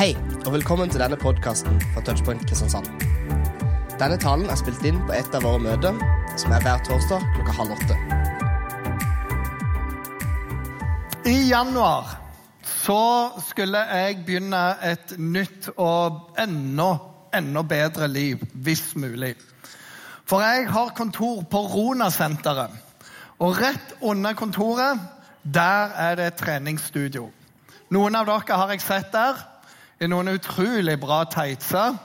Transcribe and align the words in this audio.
Hei, 0.00 0.14
og 0.46 0.54
velkommen 0.54 0.88
til 0.88 1.02
denne 1.02 1.16
podkasten 1.20 1.74
fra 1.92 2.00
Touchpoint 2.00 2.40
Kristiansand. 2.48 2.86
Denne 4.00 4.16
talen 4.16 4.46
er 4.48 4.56
spilt 4.56 4.80
inn 4.88 4.96
på 5.04 5.12
et 5.12 5.34
av 5.36 5.44
våre 5.44 5.60
møter, 5.60 5.98
som 6.40 6.54
er 6.56 6.62
hver 6.64 6.80
torsdag 6.86 7.26
klokka 7.34 7.52
halv 7.58 7.74
åtte. 7.74 7.98
I 11.28 11.34
januar 11.50 12.14
så 12.64 12.96
skulle 13.44 13.84
jeg 13.90 14.22
begynne 14.24 14.62
et 14.88 15.12
nytt 15.20 15.68
og 15.74 16.32
enda, 16.40 16.88
enda 17.36 17.66
bedre 17.68 18.08
liv, 18.08 18.40
hvis 18.54 18.94
mulig. 18.96 19.34
For 20.24 20.40
jeg 20.40 20.64
har 20.72 20.96
kontor 20.96 21.44
på 21.44 21.64
Rona-senteret. 21.76 22.72
Og 23.44 23.52
rett 23.60 23.92
under 24.00 24.32
kontoret, 24.32 24.96
der 25.44 25.92
er 26.08 26.16
det 26.16 26.32
et 26.32 26.42
treningsstudio. 26.46 27.28
Noen 27.92 28.16
av 28.16 28.32
dere 28.32 28.62
har 28.64 28.78
jeg 28.78 28.88
sett 28.88 29.12
der 29.12 29.49
noen 30.08 30.28
utrolig 30.32 30.94
bra 31.00 31.24
tightser. 31.28 31.96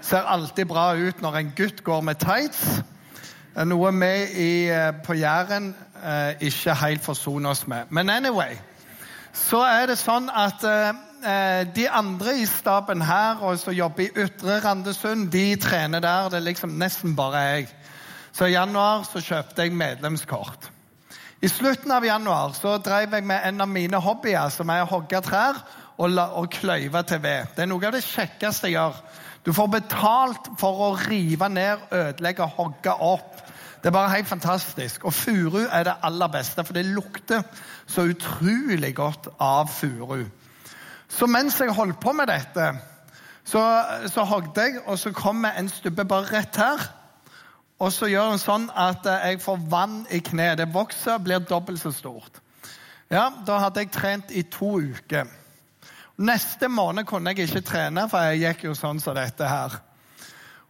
Ser 0.00 0.28
alltid 0.30 0.68
bra 0.70 0.92
ut 0.94 1.22
når 1.22 1.38
en 1.40 1.48
gutt 1.58 1.80
går 1.82 2.04
med 2.06 2.20
tights. 2.22 2.60
Det 3.52 3.64
er 3.64 3.66
noe 3.66 3.90
vi 3.96 4.10
i, 4.38 4.52
på 5.02 5.16
Jæren 5.18 5.72
eh, 6.04 6.46
ikke 6.46 6.76
helt 6.84 7.02
forsoner 7.02 7.50
oss 7.50 7.66
med. 7.66 7.90
Men 7.90 8.10
anyway, 8.14 8.54
så 9.34 9.64
er 9.66 9.90
det 9.90 9.98
sånn 9.98 10.30
at 10.30 10.62
eh, 10.62 11.66
de 11.74 11.88
andre 11.90 12.36
i 12.38 12.46
staben 12.46 13.02
her 13.02 13.42
og 13.42 13.58
som 13.58 13.74
jobber 13.74 14.06
i 14.06 14.22
Ytre 14.22 14.60
Randesund, 14.62 15.26
de 15.34 15.56
trener 15.58 16.00
der. 16.00 16.30
Det 16.30 16.38
er 16.38 16.46
liksom 16.46 16.78
nesten 16.78 17.18
bare 17.18 17.42
jeg. 17.48 17.68
Så 18.32 18.46
i 18.46 18.54
januar 18.54 19.02
så 19.10 19.18
kjøpte 19.18 19.66
jeg 19.66 19.74
medlemskort. 19.74 20.70
I 21.42 21.50
slutten 21.50 21.90
av 21.90 22.06
januar 22.06 22.54
så 22.54 22.78
drev 22.78 23.18
jeg 23.18 23.26
med 23.26 23.42
en 23.50 23.66
av 23.66 23.68
mine 23.68 23.98
hobbyer, 23.98 24.46
som 24.54 24.70
er 24.70 24.86
å 24.86 24.92
hogge 24.94 25.26
trær 25.26 25.58
og, 25.98 26.10
la, 26.10 26.28
og 26.38 26.50
kløyve 26.50 27.02
til 27.02 27.22
ved. 27.22 27.54
Det 27.56 27.64
er 27.64 27.70
noe 27.70 27.86
av 27.86 27.96
det 27.96 28.04
kjekkeste 28.06 28.70
jeg 28.70 28.78
gjør. 28.78 29.00
Du 29.46 29.52
får 29.52 29.72
betalt 29.72 30.52
for 30.60 30.84
å 30.86 30.92
rive 31.08 31.48
ned, 31.50 31.88
ødelegge 31.90 32.44
og 32.46 32.56
hogge 32.58 32.94
opp. 32.94 33.42
Det 33.82 33.90
er 33.90 33.96
bare 33.96 34.12
helt 34.14 34.28
fantastisk. 34.30 35.04
Og 35.04 35.14
furu 35.14 35.64
er 35.64 35.88
det 35.88 35.98
aller 36.06 36.30
beste, 36.30 36.64
for 36.64 36.76
det 36.76 36.86
lukter 36.86 37.42
så 37.86 38.06
utrolig 38.06 38.94
godt 38.94 39.28
av 39.42 39.68
furu. 39.68 40.24
Så 41.08 41.26
mens 41.26 41.58
jeg 41.60 41.74
holdt 41.74 41.98
på 42.00 42.14
med 42.14 42.30
dette, 42.30 42.70
så, 43.44 43.62
så 44.06 44.22
hogde 44.24 44.62
jeg, 44.62 44.78
og 44.86 44.98
så 44.98 45.10
kommer 45.12 45.58
en 45.58 45.68
stubbe 45.68 46.04
bare 46.04 46.30
rett 46.30 46.56
her. 46.56 46.86
Og 47.82 47.90
så 47.90 48.06
gjør 48.06 48.30
den 48.30 48.38
sånn 48.38 48.68
at 48.78 49.06
jeg 49.10 49.40
får 49.42 49.64
vann 49.70 50.04
i 50.14 50.22
kneet. 50.22 50.60
Det 50.60 50.70
vokser 50.70 51.18
blir 51.18 51.42
dobbelt 51.42 51.82
så 51.82 51.90
stort. 51.90 52.38
Ja, 53.10 53.32
Da 53.46 53.58
hadde 53.58 53.82
jeg 53.82 53.90
trent 53.92 54.30
i 54.30 54.42
to 54.46 54.76
uker. 54.78 55.26
Neste 56.20 56.68
måned 56.68 57.06
kunne 57.08 57.32
jeg 57.32 57.48
ikke 57.48 57.64
trene, 57.64 58.04
for 58.10 58.28
jeg 58.28 58.42
gikk 58.42 58.68
jo 58.68 58.74
sånn 58.76 59.00
som 59.00 59.16
dette 59.16 59.48
her. 59.48 59.78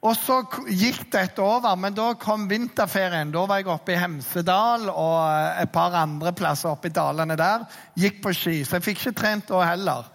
Og 0.03 0.17
så 0.19 0.41
gikk 0.67 1.05
dette 1.15 1.43
over, 1.43 1.77
men 1.79 1.95
da 1.95 2.09
kom 2.19 2.49
vinterferien. 2.51 3.31
Da 3.31 3.45
var 3.47 3.61
jeg 3.61 3.71
oppe 3.71 3.95
i 3.95 3.99
Hemsedal 4.01 4.89
og 4.91 5.19
et 5.63 5.71
par 5.75 5.95
andre 5.95 6.33
plasser 6.35 6.73
oppe 6.73 6.91
i 6.91 6.95
dalene 6.95 7.37
der. 7.39 7.69
Gikk 7.95 8.19
på 8.25 8.33
ski, 8.35 8.57
så 8.67 8.81
jeg 8.81 8.87
fikk 8.89 9.03
ikke 9.03 9.21
trent 9.21 9.51
da 9.51 9.61
heller. 9.63 10.09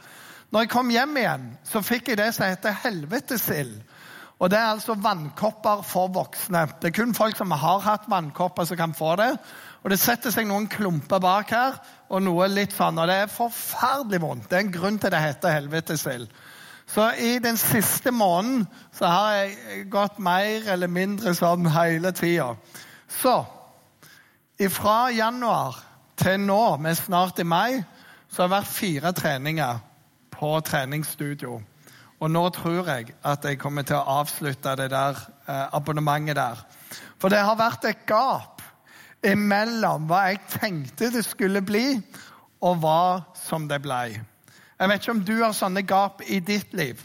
Når 0.51 0.65
jeg 0.65 0.71
kom 0.71 0.91
hjem 0.91 1.15
igjen, 1.19 1.47
så 1.67 1.83
fikk 1.83 2.11
jeg 2.11 2.19
det 2.19 2.33
som 2.35 2.47
heter 2.47 2.75
helvetesild. 2.83 3.77
Og 4.37 4.51
Det 4.51 4.59
er 4.59 4.73
altså 4.75 4.93
vannkopper 5.01 5.81
for 5.87 6.11
voksne. 6.13 6.67
Det 6.81 6.91
er 6.91 6.97
kun 6.99 7.15
folk 7.17 7.39
som 7.39 7.51
har 7.51 7.79
hatt 7.81 8.11
vannkopper, 8.11 8.67
som 8.67 8.77
kan 8.77 8.93
få 8.93 9.15
det. 9.15 9.31
Og 9.83 9.89
Det 9.89 9.99
setter 9.99 10.31
seg 10.31 10.47
noen 10.47 10.67
klumper 10.67 11.19
bak 11.23 11.49
her, 11.49 11.79
og 12.07 12.23
noe 12.23 12.47
litt 12.51 12.75
sånn, 12.75 12.99
og 13.01 13.09
det 13.09 13.17
er 13.23 13.31
forferdelig 13.31 14.21
vondt. 14.23 14.47
Det 14.49 14.57
er 14.57 14.65
en 14.65 14.75
grunn 14.75 14.99
til 15.01 15.11
det 15.13 15.23
heter 15.23 15.57
helvetesvill. 15.57 16.27
Så 16.87 17.09
i 17.19 17.33
den 17.43 17.57
siste 17.59 18.13
måneden 18.15 18.63
så 18.95 19.09
har 19.11 19.33
jeg 19.35 19.87
gått 19.91 20.21
mer 20.23 20.69
eller 20.71 20.87
mindre 20.87 21.33
sånn 21.35 21.67
hele 21.73 22.13
tida. 22.15 22.53
Så 23.11 23.35
fra 24.73 24.99
januar 25.11 25.81
til 26.17 26.39
nå, 26.41 26.61
er 26.87 26.95
snart 26.97 27.39
i 27.43 27.45
mai, 27.45 27.83
så 28.31 28.43
har 28.43 28.47
det 28.47 28.55
vært 28.55 28.71
fire 28.71 29.11
treninger 29.13 29.81
på 30.33 30.53
treningsstudio. 30.65 31.59
Og 32.17 32.31
nå 32.33 32.43
tror 32.55 32.87
jeg 32.89 33.13
at 33.21 33.45
jeg 33.45 33.59
kommer 33.61 33.85
til 33.85 33.99
å 33.99 34.21
avslutte 34.21 34.73
det 34.79 34.87
der 34.89 35.19
eh, 35.45 35.65
abonnementet 35.77 36.39
der. 36.39 36.63
For 37.21 37.29
det 37.29 37.43
har 37.45 37.59
vært 37.59 37.85
et 37.85 38.05
gap 38.09 38.56
imellom 39.25 40.07
hva 40.09 40.27
jeg 40.29 40.41
tenkte 40.51 41.11
det 41.13 41.23
skulle 41.25 41.63
bli, 41.65 41.97
og 42.61 42.79
hva 42.81 43.01
som 43.37 43.67
det 43.69 43.79
ble. 43.83 44.17
Jeg 44.77 44.89
vet 44.89 45.01
ikke 45.01 45.15
om 45.15 45.23
du 45.25 45.35
har 45.41 45.55
sånne 45.57 45.83
gap 45.87 46.21
i 46.25 46.39
ditt 46.39 46.73
liv. 46.77 47.01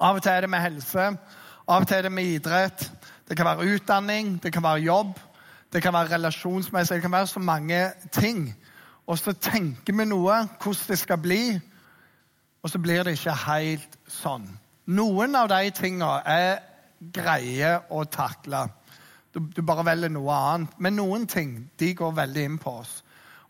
Av 0.00 0.16
og 0.16 0.24
til 0.24 0.32
er 0.32 0.44
det 0.44 0.50
med 0.52 0.64
helse, 0.64 1.10
av 1.68 1.84
og 1.84 1.88
til 1.88 1.98
er 1.98 2.08
det 2.08 2.12
med 2.12 2.30
idrett. 2.36 2.86
Det 3.28 3.36
kan 3.36 3.48
være 3.48 3.68
utdanning, 3.76 4.36
det 4.42 4.52
kan 4.52 4.64
være 4.64 4.86
jobb, 4.86 5.12
det 5.72 5.82
kan 5.82 5.94
være 5.94 6.14
relasjonsmessig. 6.14 6.96
Det 6.96 7.02
kan 7.02 7.12
være 7.12 7.26
så 7.26 7.40
mange 7.40 7.92
ting. 8.12 8.48
Og 9.06 9.18
så 9.18 9.32
tenker 9.32 9.96
vi 9.96 10.04
noe, 10.04 10.42
hvordan 10.62 10.88
det 10.88 10.98
skal 10.98 11.18
bli, 11.18 11.44
og 12.62 12.70
så 12.70 12.78
blir 12.78 13.02
det 13.04 13.16
ikke 13.16 13.34
helt 13.46 13.96
sånn. 14.08 14.44
Noen 14.92 15.34
av 15.38 15.48
de 15.50 15.70
tingene 15.74 16.20
er 16.28 16.60
greie 17.14 17.72
å 17.90 18.04
takle. 18.04 18.66
Du, 19.32 19.40
du, 19.40 19.62
bare 19.64 19.84
velger 19.86 20.12
noe 20.12 20.34
annet. 20.36 20.78
Men 20.78 20.98
noen 20.98 21.26
ting 21.26 21.54
de 21.80 21.92
går 21.96 22.14
veldig 22.16 22.44
inn 22.48 22.58
på 22.60 22.76
oss. 22.82 23.00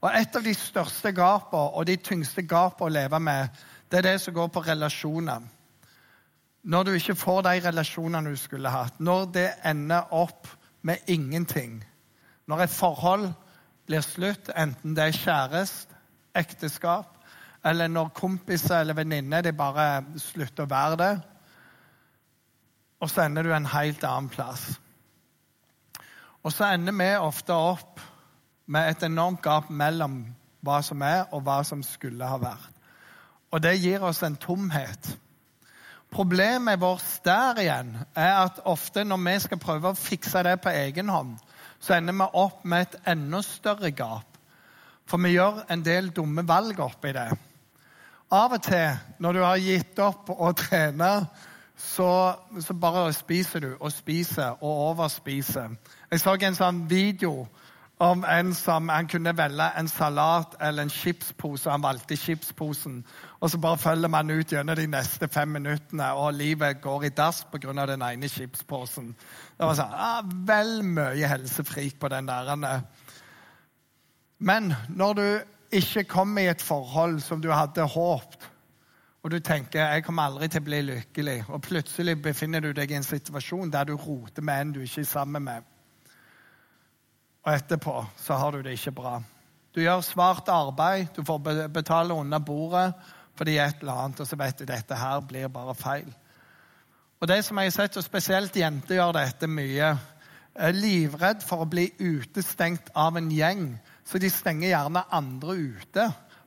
Og 0.03 0.11
Et 0.15 0.37
av 0.37 0.43
de 0.43 0.55
største 0.55 1.13
gapene 1.15 1.77
og 1.79 1.87
de 1.87 1.97
tyngste 1.97 2.43
gapene 2.43 2.89
å 2.89 2.95
leve 2.95 3.21
med, 3.23 3.63
det 3.91 4.01
er 4.01 4.09
det 4.11 4.21
som 4.23 4.35
går 4.35 4.51
på 4.55 4.65
relasjoner. 4.67 5.43
Når 6.63 6.85
du 6.85 6.93
ikke 6.95 7.19
får 7.19 7.43
de 7.47 7.55
relasjonene 7.67 8.31
du 8.31 8.39
skulle 8.39 8.71
hatt. 8.71 9.01
Når 9.01 9.25
det 9.35 9.49
ender 9.67 10.13
opp 10.15 10.51
med 10.83 11.03
ingenting. 11.07 11.81
Når 12.47 12.65
et 12.65 12.75
forhold 12.75 13.33
blir 13.87 14.03
slutt, 14.07 14.51
enten 14.57 14.95
det 14.97 15.09
er 15.09 15.19
kjæreste, 15.19 15.99
ekteskap 16.35 17.19
eller 17.65 17.91
når 17.91 18.11
kompiser 18.17 18.81
eller 18.81 18.97
venninner 18.99 19.53
bare 19.55 20.03
slutter 20.19 20.65
å 20.65 20.71
være 20.71 20.99
det. 20.99 21.13
Og 23.03 23.11
så 23.11 23.27
ender 23.27 23.47
du 23.47 23.53
en 23.55 23.69
helt 23.71 24.03
annen 24.07 24.31
plass. 24.31 24.73
Og 26.43 26.53
så 26.53 26.73
ender 26.75 26.95
vi 26.99 27.09
ofte 27.23 27.55
opp 27.55 28.01
med 28.67 28.91
et 28.91 29.05
enormt 29.07 29.43
gap 29.45 29.71
mellom 29.71 30.23
hva 30.63 30.79
som 30.87 31.03
er, 31.07 31.27
og 31.35 31.43
hva 31.47 31.61
som 31.67 31.83
skulle 31.87 32.27
ha 32.27 32.39
vært. 32.43 32.71
Og 33.53 33.61
det 33.63 33.77
gir 33.83 34.03
oss 34.07 34.23
en 34.25 34.39
tomhet. 34.41 35.11
Problemet 36.13 36.81
vårt 36.81 37.25
der 37.25 37.61
igjen 37.63 37.95
er 38.13 38.35
at 38.43 38.61
ofte 38.69 39.05
når 39.05 39.21
vi 39.27 39.37
skal 39.47 39.61
prøve 39.61 39.93
å 39.93 39.99
fikse 39.99 40.43
det 40.45 40.59
på 40.63 40.73
egen 40.73 41.09
hånd, 41.13 41.37
så 41.81 41.97
ender 41.97 42.17
vi 42.19 42.29
opp 42.43 42.67
med 42.69 42.87
et 42.87 42.99
enda 43.15 43.41
større 43.45 43.91
gap. 43.97 44.29
For 45.09 45.21
vi 45.23 45.35
gjør 45.35 45.65
en 45.73 45.83
del 45.85 46.13
dumme 46.15 46.45
valg 46.49 46.79
oppi 46.81 47.15
det. 47.17 47.31
Av 48.33 48.55
og 48.57 48.63
til 48.65 49.19
når 49.21 49.37
du 49.37 49.43
har 49.45 49.61
gitt 49.61 49.99
opp 50.01 50.31
å 50.33 50.53
trene, 50.57 51.11
så, 51.83 52.35
så 52.61 52.75
bare 52.75 53.13
spiser 53.13 53.61
du 53.61 53.73
og 53.81 53.93
spiser 53.93 54.63
og 54.63 54.71
overspiser. 54.71 55.75
Jeg 56.11 56.21
så 56.21 56.37
en 56.39 56.57
sånn 56.57 56.85
video 56.89 57.47
om 58.03 58.25
en 58.27 58.53
som 58.55 58.89
han 58.91 59.07
kunne 59.11 59.35
velge 59.39 59.67
en 59.79 59.89
salat 59.91 60.55
eller 60.61 60.87
en 60.87 60.91
chipspose. 60.91 61.71
Han 61.71 61.83
valgte 61.83 62.17
chipsposen. 62.17 63.03
Og 63.41 63.51
så 63.51 63.59
bare 63.59 63.79
følger 63.79 64.11
man 64.11 64.31
ut 64.31 64.53
gjennom 64.53 64.79
de 64.79 64.87
neste 64.91 65.29
fem 65.29 65.49
minuttene, 65.59 66.13
og 66.15 66.35
livet 66.35 66.81
går 66.83 67.05
i 67.05 67.13
dass 67.15 67.45
pga. 67.53 67.87
den 67.87 68.03
ene 68.03 68.29
chipsposen. 68.29 69.15
Det 69.59 69.67
var 69.67 69.75
sånn, 69.75 69.95
ah, 69.95 70.23
Vel 70.47 70.83
mye 70.83 71.29
helsefrik 71.29 71.99
på 72.01 72.09
den 72.09 72.27
der. 72.27 72.83
Men 74.39 74.75
når 74.89 75.15
du 75.15 75.27
ikke 75.73 76.05
kommer 76.05 76.43
i 76.43 76.51
et 76.51 76.63
forhold 76.63 77.21
som 77.21 77.43
du 77.43 77.51
hadde 77.51 77.87
håpet, 77.87 78.52
og 79.23 79.31
du 79.31 79.39
tenker 79.39 79.87
jeg 79.87 80.05
kommer 80.05 80.27
aldri 80.27 80.49
til 80.51 80.63
å 80.63 80.67
bli 80.67 80.81
lykkelig, 80.87 81.37
og 81.49 81.63
plutselig 81.63 82.17
befinner 82.23 82.65
du 82.65 82.73
deg 82.75 82.91
i 82.91 82.99
en 82.99 83.07
situasjon 83.07 83.71
der 83.71 83.87
du 83.87 83.95
roter 83.95 84.43
med 84.43 84.61
en 84.61 84.73
du 84.75 84.81
ikke 84.83 85.05
er 85.05 85.11
sammen 85.13 85.47
med, 85.47 85.69
og 87.43 87.53
etterpå 87.55 87.95
så 88.19 88.39
har 88.39 88.55
du 88.55 88.63
det 88.63 88.75
ikke 88.79 88.95
bra. 88.99 89.17
Du 89.73 89.81
gjør 89.81 90.03
svart 90.05 90.51
arbeid, 90.53 91.09
du 91.17 91.25
får 91.25 91.69
betale 91.73 92.15
under 92.15 92.39
bordet 92.39 92.93
fordi 93.39 93.55
et 93.57 93.81
eller 93.81 93.97
annet, 93.97 94.21
og 94.21 94.29
så 94.29 94.37
vet 94.37 94.59
du 94.61 94.67
dette 94.69 94.95
her 94.95 95.23
blir 95.25 95.49
bare 95.49 95.73
feil. 95.75 96.11
Og 97.23 97.29
det 97.31 97.39
som 97.47 97.59
jeg 97.59 97.71
har 97.71 97.75
sett, 97.75 97.97
og 97.97 98.05
Spesielt 98.05 98.57
jenter 98.61 98.99
gjør 98.99 99.15
dette 99.17 99.49
mye. 99.49 99.95
er 100.55 100.73
livredd 100.77 101.41
for 101.43 101.63
å 101.63 101.71
bli 101.71 101.87
utestengt 101.99 102.91
av 102.95 103.17
en 103.17 103.31
gjeng 103.33 103.79
så 104.05 104.19
de 104.19 104.29
stenger 104.31 104.69
gjerne 104.69 105.05
andre 105.09 105.55
ute 105.57 106.05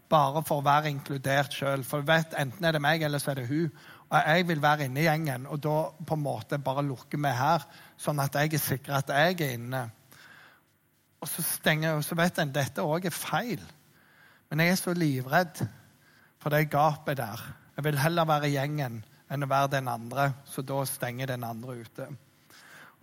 bare 0.09 0.43
for 0.45 0.61
å 0.61 0.65
være 0.65 0.91
inkludert 0.93 1.53
sjøl. 1.55 1.83
For 1.87 2.03
du 2.03 2.09
vet, 2.09 2.35
enten 2.39 2.65
er 2.65 2.75
det 2.75 2.81
meg, 2.83 3.03
eller 3.05 3.21
så 3.21 3.33
er 3.33 3.41
det 3.41 3.49
hun. 3.49 3.69
Og 4.05 4.17
jeg 4.19 4.47
vil 4.47 4.61
være 4.61 4.85
inne 4.85 5.01
i 5.01 5.07
gjengen, 5.07 5.47
og 5.49 5.61
da 5.63 5.77
på 6.07 6.17
en 6.17 6.23
måte 6.23 6.61
bare 6.61 6.85
lukke 6.85 7.17
meg 7.17 7.37
her, 7.39 7.65
sånn 7.97 8.21
at 8.21 8.37
jeg 8.37 8.53
er 8.53 8.61
sikker 8.61 8.99
at 8.99 9.09
jeg 9.09 9.39
er 9.41 9.55
inne. 9.57 9.81
Og 11.23 11.31
så 11.31 11.41
stenger 11.45 11.97
og 11.97 12.05
så 12.05 12.17
vet 12.19 12.37
en 12.41 12.53
dette 12.53 12.85
òg 12.85 13.07
er 13.09 13.15
feil. 13.15 13.63
Men 14.51 14.61
jeg 14.61 14.75
er 14.75 14.79
så 14.79 14.93
livredd 14.93 15.63
for 16.41 16.53
det 16.53 16.67
gapet 16.69 17.17
der. 17.17 17.41
Jeg 17.75 17.87
vil 17.87 17.97
heller 17.99 18.29
være 18.29 18.53
gjengen 18.53 19.01
enn 19.31 19.43
å 19.43 19.49
være 19.49 19.73
den 19.79 19.89
andre, 19.89 20.29
så 20.45 20.61
da 20.61 20.83
stenger 20.85 21.33
den 21.33 21.43
andre 21.47 21.79
ute. 21.81 22.07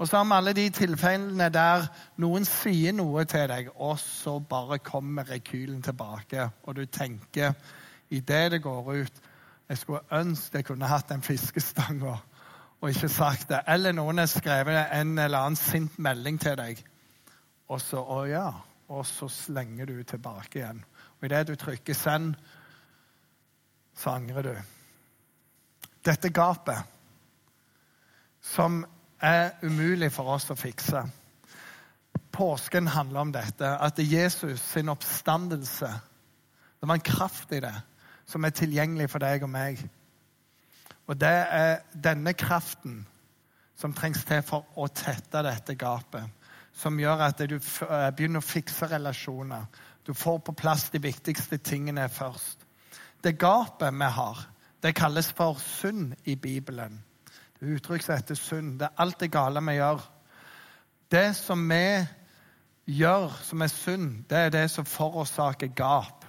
Og 0.02 0.08
så 0.08 0.16
har 0.16 0.24
vi 0.24 0.34
alle 0.34 0.52
de 0.52 0.64
tilfellene 0.74 1.46
der 1.54 1.84
noen 2.18 2.42
sier 2.42 2.90
noe 2.90 3.22
til 3.30 3.44
deg, 3.46 3.68
og 3.78 4.00
så 4.02 4.32
bare 4.50 4.80
kommer 4.82 5.28
rekylen 5.30 5.82
tilbake, 5.82 6.48
og 6.66 6.74
du 6.74 6.86
tenker 6.90 7.52
idet 8.10 8.48
det 8.50 8.58
går 8.64 8.88
ut 8.96 9.20
Jeg 9.68 9.78
skulle 9.78 10.00
ønske 10.18 10.58
jeg 10.58 10.64
kunne 10.66 10.88
hatt 10.90 11.08
den 11.08 11.22
fiskestanga 11.22 12.16
og 12.80 12.88
ikke 12.90 13.08
sagt 13.08 13.48
det. 13.48 13.60
Eller 13.68 13.94
noen 13.94 14.18
har 14.18 14.26
skrevet 14.26 14.90
en 14.92 15.18
eller 15.18 15.38
annen 15.38 15.56
sint 15.56 15.98
melding 16.02 16.40
til 16.40 16.56
deg, 16.58 16.80
og 17.68 17.80
så 17.80 18.02
Å 18.02 18.24
ja. 18.26 18.48
Og 18.88 19.06
så 19.06 19.28
slenger 19.28 19.86
du 19.86 20.02
tilbake 20.02 20.58
igjen. 20.58 20.82
Og 21.20 21.24
idet 21.24 21.46
du 21.48 21.54
trykker 21.54 21.94
'send', 21.94 22.34
så 23.94 24.10
angrer 24.10 24.42
du. 24.42 24.56
Dette 26.04 26.28
gapet, 26.28 26.82
som 28.40 28.84
er 29.22 29.52
umulig 29.62 30.10
for 30.12 30.34
oss 30.34 30.50
å 30.50 30.58
fikse 30.58 31.04
Påsken 32.32 32.86
handler 32.88 33.20
om 33.20 33.32
dette, 33.32 33.68
at 33.68 33.98
Jesus 33.98 34.60
sin 34.60 34.88
oppstandelse 34.88 35.88
Det 36.80 36.88
var 36.88 36.94
en 36.96 37.04
kraft 37.04 37.52
i 37.52 37.60
det 37.60 37.74
som 38.26 38.44
er 38.44 38.54
tilgjengelig 38.56 39.10
for 39.10 39.20
deg 39.20 39.42
og 39.44 39.50
meg. 39.50 39.80
Og 41.10 41.18
det 41.20 41.32
er 41.52 41.82
denne 41.92 42.32
kraften 42.32 43.02
som 43.76 43.92
trengs 43.92 44.22
til 44.24 44.40
for 44.46 44.64
å 44.78 44.86
tette 44.88 45.42
dette 45.44 45.74
gapet. 45.76 46.24
Som 46.72 47.00
gjør 47.02 47.26
at 47.26 47.42
du 47.50 47.58
eh, 47.58 48.08
begynner 48.16 48.40
å 48.40 48.46
fikse 48.46 48.88
relasjoner. 48.88 49.66
Du 50.06 50.14
får 50.14 50.38
på 50.46 50.54
plass 50.56 50.88
de 50.94 51.02
viktigste 51.02 51.58
tingene 51.58 52.08
først. 52.08 52.64
Det 53.22 53.36
gapet 53.38 53.92
vi 53.92 54.10
har, 54.16 54.46
det 54.82 54.96
kalles 54.96 55.28
for 55.36 55.60
synd 55.60 56.14
i 56.24 56.34
Bibelen. 56.34 57.02
Uttrykk 57.62 58.02
som 58.02 58.16
heter 58.16 58.38
synd. 58.38 58.78
Det 58.80 58.88
er 58.88 59.02
alt 59.04 59.20
det 59.22 59.30
gale 59.30 59.62
vi 59.62 59.76
gjør. 59.76 60.02
Det 61.12 61.28
som 61.38 61.62
vi 61.70 61.84
gjør 62.90 63.34
som 63.46 63.62
er 63.62 63.70
synd, 63.70 64.24
det 64.30 64.38
er 64.38 64.54
det 64.54 64.64
som 64.72 64.88
forårsaker 64.88 65.70
gap. 65.76 66.24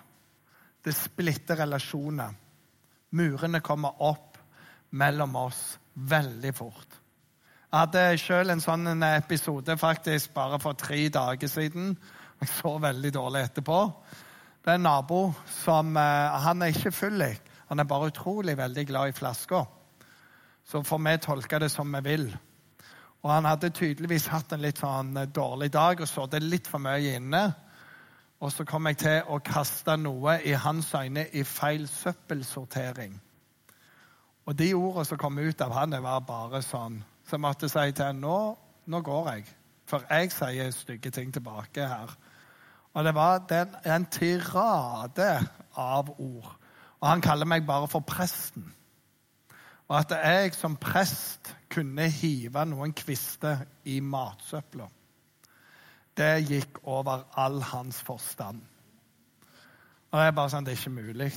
Det 0.83 0.93
splitter 0.93 1.63
relasjoner. 1.63 2.35
Murene 3.17 3.61
kommer 3.65 4.01
opp 4.03 4.37
mellom 4.93 5.35
oss 5.41 5.61
veldig 5.93 6.53
fort. 6.55 6.99
Jeg 7.73 7.79
hadde 7.79 8.17
sjøl 8.21 8.53
en 8.53 8.61
sånn 8.61 9.05
episode 9.07 9.73
faktisk 9.81 10.35
bare 10.35 10.59
for 10.61 10.77
tre 10.77 11.07
dager 11.09 11.49
siden. 11.49 11.95
Jeg 12.43 12.51
så 12.51 12.75
veldig 12.77 13.13
dårlig 13.15 13.47
etterpå. 13.47 13.79
Det 14.63 14.69
er 14.69 14.77
en 14.77 14.85
nabo 14.85 15.23
som 15.63 15.97
eh, 15.97 16.35
Han 16.45 16.61
er 16.61 16.71
ikke 16.71 16.91
full, 16.91 17.23
Han 17.69 17.79
er 17.79 17.89
bare 17.89 18.11
utrolig 18.11 18.57
veldig 18.57 18.85
glad 18.87 19.09
i 19.09 19.17
flasker. 19.17 19.65
Så 20.65 20.83
får 20.83 20.99
vi 21.05 21.17
tolke 21.17 21.59
det 21.59 21.71
som 21.71 21.91
vi 21.95 22.01
vil. 22.03 22.27
Og 23.23 23.31
Han 23.31 23.45
hadde 23.45 23.69
tydeligvis 23.69 24.27
hatt 24.27 24.51
en 24.51 24.63
litt 24.63 24.81
sånn 24.83 25.15
eh, 25.17 25.29
dårlig 25.31 25.71
dag 25.71 26.01
og 26.01 26.07
så 26.09 26.25
det 26.27 26.43
litt 26.43 26.67
for 26.67 26.83
mye 26.83 27.15
inne. 27.19 27.43
Og 28.43 28.51
så 28.51 28.65
kom 28.67 28.89
jeg 28.89 28.99
til 28.99 29.29
å 29.31 29.39
kaste 29.39 29.95
noe 29.95 30.41
i 30.43 30.51
hans 30.59 30.89
øyne 30.95 31.29
i 31.31 31.45
feil 31.47 31.87
søppelsortering. 31.87 33.15
Og 34.43 34.57
de 34.59 34.73
ordene 34.75 35.07
som 35.07 35.19
kom 35.21 35.39
ut 35.39 35.61
av 35.63 35.71
han, 35.71 35.95
det 35.95 36.01
var 36.03 36.25
bare 36.27 36.61
sånn 36.61 36.99
Så 37.23 37.37
jeg 37.37 37.41
måtte 37.45 37.69
si 37.71 37.91
til 37.95 38.05
ham 38.05 38.19
nå, 38.19 38.37
nå 38.91 38.99
går 38.99 39.29
jeg. 39.31 39.45
For 39.87 40.03
jeg 40.11 40.31
sier 40.35 40.71
stygge 40.75 41.11
ting 41.15 41.31
tilbake 41.31 41.87
her. 41.87 42.11
Og 42.93 43.05
det 43.07 43.13
var 43.15 43.45
den, 43.47 43.71
en 43.87 44.05
tirade 44.11 45.29
av 45.79 46.11
ord. 46.19 46.49
Og 46.99 47.07
han 47.07 47.23
kaller 47.23 47.47
meg 47.47 47.63
bare 47.65 47.87
for 47.87 48.03
presten. 48.03 48.67
Og 49.89 49.97
at 49.99 50.13
jeg 50.15 50.53
som 50.55 50.77
prest 50.79 51.51
kunne 51.73 52.07
hive 52.09 52.63
noen 52.69 52.93
kvister 52.95 53.65
i 53.89 53.99
matsøpla, 53.99 54.87
det 56.17 56.45
gikk 56.45 56.83
over 56.87 57.25
all 57.39 57.59
hans 57.73 57.99
forstand. 58.05 58.61
Og 60.13 60.21
jeg 60.21 60.35
bare 60.37 60.49
sånn, 60.49 60.65
Det 60.65 60.73
er 60.73 60.81
ikke 60.81 61.01
mulig. 61.01 61.31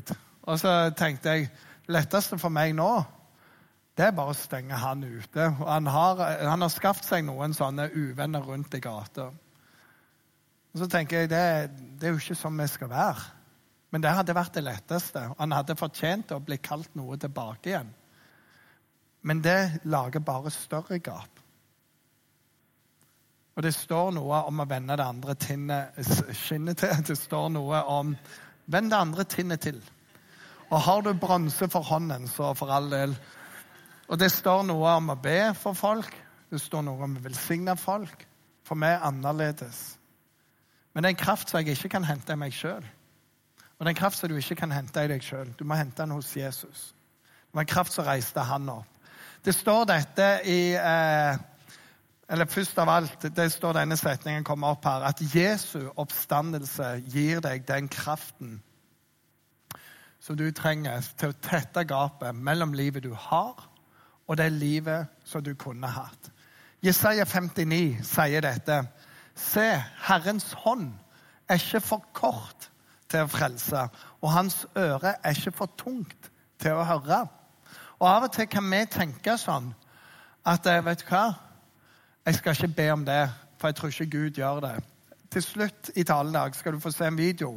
Og 0.47 0.59
så 0.61 0.73
tenkte 0.97 1.33
jeg 1.33 1.51
letteste 1.89 2.39
for 2.39 2.53
meg 2.53 2.75
nå 2.77 3.05
det 3.97 4.05
er 4.05 4.13
bare 4.13 4.35
å 4.35 4.37
stenge 4.37 4.77
han 4.77 5.01
ute. 5.01 5.47
Og 5.57 5.69
han 5.71 5.87
har, 5.89 6.19
han 6.51 6.61
har 6.61 6.73
skaffet 6.73 7.07
seg 7.09 7.23
noen 7.25 7.55
sånne 7.57 7.89
uvenner 7.95 8.45
rundt 8.45 8.75
i 8.77 8.81
gata. 8.85 9.31
Og 10.75 10.83
så 10.83 10.89
tenker 10.93 11.23
jeg, 11.23 11.31
det, 11.33 11.45
det 11.97 12.11
er 12.11 12.13
jo 12.13 12.21
ikke 12.21 12.37
sånn 12.37 12.61
vi 12.61 12.67
skal 12.69 12.91
være. 12.93 13.23
Men 13.95 14.05
det 14.05 14.13
hadde 14.13 14.37
vært 14.37 14.59
det 14.59 14.67
letteste. 14.67 15.23
Han 15.39 15.55
hadde 15.57 15.79
fortjent 15.81 16.35
å 16.37 16.43
bli 16.45 16.59
kalt 16.61 16.93
noe 16.99 17.17
tilbake 17.17 17.73
igjen. 17.73 17.89
Men 19.27 19.43
det 19.43 19.81
lager 19.85 20.23
bare 20.23 20.53
større 20.55 20.99
gap. 21.03 21.41
Og 23.57 23.65
det 23.65 23.73
står 23.75 24.13
noe 24.15 24.43
om 24.47 24.61
å 24.61 24.69
vende 24.69 24.97
det 24.99 25.07
andre 25.07 25.35
skinnet 26.37 26.79
til. 26.79 27.01
Det 27.09 27.17
står 27.19 27.49
noe 27.57 27.81
om 27.91 28.13
Vend 28.67 28.91
det 28.91 28.99
andre 28.99 29.25
tinnet 29.31 29.63
til. 29.63 29.77
Og 30.75 30.81
har 30.83 31.03
du 31.03 31.13
bronse 31.15 31.69
for 31.71 31.87
hånden, 31.87 32.27
så 32.27 32.51
for 32.59 32.73
all 32.75 32.89
del. 32.91 33.13
Og 34.11 34.19
det 34.19 34.33
står 34.35 34.65
noe 34.67 34.97
om 34.99 35.13
å 35.15 35.19
be 35.23 35.53
for 35.55 35.79
folk. 35.79 36.11
Det 36.51 36.59
står 36.63 36.83
noe 36.87 37.07
om 37.07 37.15
å 37.15 37.23
velsigne 37.23 37.77
folk. 37.79 38.27
For 38.67 38.79
vi 38.79 38.91
er 38.91 39.07
annerledes. 39.07 39.85
Men 40.93 41.05
det 41.05 41.13
er 41.13 41.15
en 41.15 41.23
kraft 41.23 41.51
som 41.51 41.61
jeg 41.61 41.77
ikke 41.77 41.93
kan 41.95 42.09
hente 42.09 42.35
i 42.35 42.41
meg 42.41 42.55
sjøl. 42.57 42.83
Og 42.83 43.85
det 43.85 43.87
er 43.87 43.95
en 43.95 44.03
kraft 44.03 44.19
som 44.19 44.33
du 44.33 44.37
ikke 44.41 44.59
kan 44.59 44.75
hente 44.75 45.05
i 45.05 45.11
deg 45.15 45.23
sjøl. 45.23 45.55
Du 45.55 45.63
må 45.63 45.79
hente 45.79 46.03
den 46.03 46.17
hos 46.17 46.35
Jesus. 46.35 46.89
Det 47.47 47.55
var 47.55 47.67
en 47.67 47.75
kraft 47.75 47.95
som 47.95 48.07
reiste 48.09 48.43
han 48.51 48.69
opp. 48.73 48.96
Det 49.47 49.55
står 49.55 49.85
dette 49.87 50.25
i 50.51 50.75
eh, 50.75 51.37
eller 52.29 52.49
først 52.51 52.79
av 52.83 52.89
alt, 52.91 53.27
det 53.37 53.45
står 53.55 53.77
denne 53.77 53.95
setningen 53.95 54.43
kommer 54.45 54.75
opp 54.75 54.89
her, 54.89 55.05
at 55.07 55.21
Jesu 55.23 55.85
oppstandelse 55.95 56.89
gir 57.07 57.39
deg 57.45 57.63
den 57.69 57.87
kraften 57.87 58.57
som 60.19 60.35
du 60.35 60.49
trenger 60.51 61.07
til 61.15 61.31
å 61.31 61.39
tette 61.39 61.85
gapet 61.87 62.35
mellom 62.35 62.75
livet 62.75 63.07
du 63.07 63.13
har, 63.15 63.55
og 64.27 64.41
det 64.41 64.51
livet 64.51 65.07
som 65.23 65.45
du 65.47 65.53
kunne 65.55 65.95
hatt. 65.95 66.33
Jesaja 66.83 67.23
59 67.23 68.03
sier 68.03 68.43
dette. 68.43 68.81
Se, 69.39 69.69
Herrens 70.09 70.51
hånd 70.65 70.89
er 71.47 71.63
ikke 71.63 71.85
for 71.87 72.11
kort 72.19 72.73
til 73.07 73.23
å 73.23 73.31
frelse, 73.31 73.87
og 74.19 74.33
hans 74.35 74.65
øre 74.75 75.15
er 75.23 75.39
ikke 75.39 75.55
for 75.55 75.79
tungt 75.79 76.33
til 76.59 76.75
å 76.75 76.87
høre. 76.91 77.29
Og 77.99 78.09
Av 78.09 78.27
og 78.27 78.33
til 78.33 78.49
kan 78.53 78.67
vi 78.71 78.83
tenke 78.93 79.39
sånn 79.41 79.71
at 80.47 80.67
eh, 80.69 80.83
vet 80.85 81.01
du 81.01 81.09
hva? 81.09 81.25
Jeg 82.27 82.35
skal 82.37 82.57
ikke 82.57 82.77
be 82.77 82.91
om 82.93 83.05
det, 83.07 83.23
for 83.59 83.71
jeg 83.71 83.77
tror 83.79 83.93
ikke 83.93 84.11
Gud 84.11 84.41
gjør 84.41 84.61
det. 84.61 84.75
Til 85.33 85.43
slutt 85.43 85.91
i 85.97 86.05
talen 86.05 86.35
dag 86.35 86.55
skal 86.55 86.75
du 86.75 86.81
få 86.83 86.93
se 86.93 87.09
en 87.09 87.19
video 87.19 87.57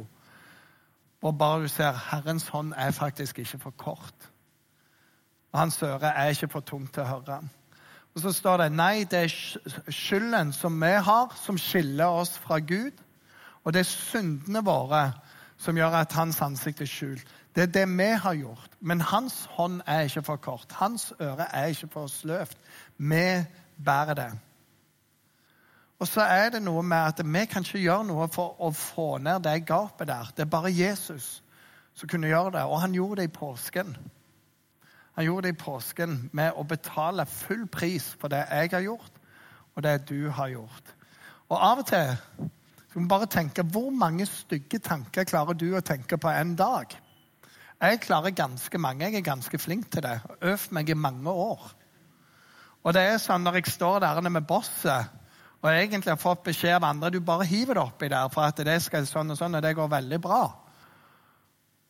hvor 1.20 1.34
bare 1.36 1.62
du 1.62 1.68
ser 1.68 1.92
Herrens 1.92 2.48
hånd 2.48 2.72
er 2.76 2.90
faktisk 2.96 3.38
ikke 3.38 3.58
for 3.60 3.74
kort. 3.76 4.30
Og 5.52 5.58
hans 5.60 5.82
øre 5.82 6.14
er 6.16 6.32
ikke 6.32 6.48
for 6.48 6.64
tungt 6.64 6.94
til 6.94 7.04
å 7.04 7.10
høre. 7.10 7.40
Og 8.14 8.22
så 8.22 8.32
står 8.32 8.62
det 8.62 8.70
nei, 8.72 9.04
det 9.04 9.26
er 9.26 9.92
skylden 9.92 10.54
som 10.56 10.80
vi 10.80 10.94
har, 10.96 11.34
som 11.44 11.58
skiller 11.60 12.08
oss 12.22 12.32
fra 12.38 12.58
Gud. 12.58 12.96
Og 13.64 13.74
det 13.74 13.84
er 13.84 13.90
syndene 13.90 14.64
våre 14.64 15.10
som 15.60 15.76
gjør 15.76 15.98
at 16.00 16.12
hans 16.16 16.40
ansikt 16.40 16.80
er 16.80 16.88
skjult. 16.88 17.24
Det 17.54 17.62
er 17.66 17.72
det 17.74 17.88
vi 17.98 18.08
har 18.22 18.36
gjort. 18.38 18.76
Men 18.80 19.00
hans 19.00 19.42
hånd 19.56 19.80
er 19.86 20.06
ikke 20.08 20.22
for 20.22 20.36
kort. 20.36 20.72
Hans 20.72 21.12
øre 21.20 21.46
er 21.52 21.74
ikke 21.74 21.90
for 21.92 22.06
sløvt. 22.06 22.56
Vi 22.96 23.26
bærer 23.84 24.14
det. 24.14 24.30
Og 26.00 26.08
så 26.08 26.24
er 26.24 26.48
det 26.54 26.62
noe 26.64 26.82
med 26.82 26.96
at 26.96 27.20
vi 27.24 27.44
kan 27.44 27.66
ikke 27.66 27.82
gjøre 27.82 28.06
noe 28.08 28.28
for 28.32 28.56
å 28.56 28.70
få 28.72 29.18
ned 29.20 29.42
det 29.44 29.66
gapet 29.68 30.08
der. 30.08 30.30
Det 30.36 30.46
er 30.46 30.54
bare 30.54 30.72
Jesus 30.72 31.42
som 31.94 32.08
kunne 32.08 32.30
gjøre 32.30 32.54
det, 32.54 32.62
og 32.64 32.80
han 32.80 32.94
gjorde 32.96 33.20
det 33.20 33.28
i 33.28 33.34
påsken. 33.34 33.96
Han 35.18 35.24
gjorde 35.24 35.48
det 35.48 35.54
i 35.54 35.60
påsken 35.60 36.30
med 36.32 36.56
å 36.56 36.64
betale 36.64 37.26
full 37.28 37.66
pris 37.68 38.06
for 38.20 38.32
det 38.32 38.46
jeg 38.48 38.72
har 38.72 38.86
gjort, 38.86 39.20
og 39.74 39.82
det 39.84 40.08
du 40.08 40.30
har 40.30 40.48
gjort. 40.48 40.94
Og 41.50 41.58
av 41.58 41.82
og 41.82 41.86
til 41.90 42.16
så 42.90 42.98
må 42.98 43.08
bare 43.10 43.30
tenke 43.30 43.62
hvor 43.62 43.92
mange 43.94 44.26
stygge 44.26 44.80
tanker 44.82 45.28
klarer 45.28 45.54
du 45.54 45.68
å 45.76 45.84
tenke 45.84 46.18
på 46.18 46.30
en 46.32 46.56
dag? 46.58 46.96
Jeg 47.80 48.00
klarer 48.04 48.34
ganske 48.36 48.78
mange. 48.78 49.06
Jeg 49.06 49.22
er 49.22 49.24
ganske 49.24 49.58
flink 49.58 49.86
til 49.92 50.04
det. 50.04 50.18
Øvd 50.42 50.74
meg 50.76 50.90
i 50.90 50.98
mange 50.98 51.30
år. 51.30 51.62
Og 52.84 52.92
det 52.96 53.06
er 53.06 53.22
sånn 53.22 53.46
når 53.46 53.60
jeg 53.60 53.72
står 53.76 54.02
der 54.02 54.20
med 54.28 54.48
bosset 54.48 55.16
og 55.60 55.68
egentlig 55.68 56.14
har 56.14 56.20
fått 56.20 56.44
beskjed 56.46 56.78
av 56.78 56.86
andre 56.88 57.10
du 57.12 57.20
bare 57.20 57.44
hiver 57.48 57.76
det 57.76 57.82
oppi 57.82 58.08
der 58.08 58.28
for 58.32 58.48
at 58.48 58.60
det 58.64 58.78
skal 58.80 59.04
sånn 59.08 59.34
og 59.34 59.36
sånn, 59.36 59.58
og 59.58 59.64
det 59.64 59.74
går 59.76 59.90
veldig 59.92 60.18
bra. 60.24 60.42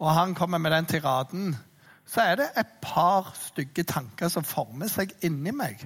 Og 0.03 0.09
han 0.17 0.35
kommer 0.35 0.59
med 0.59 0.75
den 0.75 0.89
tiraden. 0.91 1.53
Så 2.03 2.25
er 2.25 2.41
det 2.41 2.49
et 2.59 2.73
par 2.83 3.31
stygge 3.39 3.85
tanker 3.87 4.33
som 4.33 4.47
former 4.47 4.91
seg 4.91 5.13
inni 5.27 5.53
meg. 5.55 5.85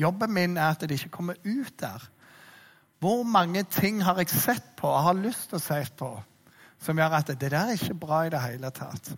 Jobben 0.00 0.32
min 0.32 0.56
er 0.56 0.72
at 0.72 0.86
det 0.86 0.96
ikke 0.96 1.18
kommer 1.18 1.36
ut 1.44 1.74
der. 1.80 2.06
Hvor 2.98 3.22
mange 3.22 3.62
ting 3.62 4.02
har 4.04 4.18
jeg 4.18 4.30
sett 4.30 4.74
på 4.76 4.88
og 4.90 5.04
har 5.06 5.18
lyst 5.18 5.50
til 5.50 5.60
å 5.60 5.62
se 5.62 5.82
på 5.98 6.10
som 6.82 6.98
gjør 6.98 7.16
at 7.18 7.30
det 7.34 7.50
der 7.50 7.56
er 7.58 7.74
ikke 7.74 7.94
bra 7.98 8.24
i 8.26 8.30
det 8.30 8.40
hele 8.42 8.70
tatt? 8.74 9.12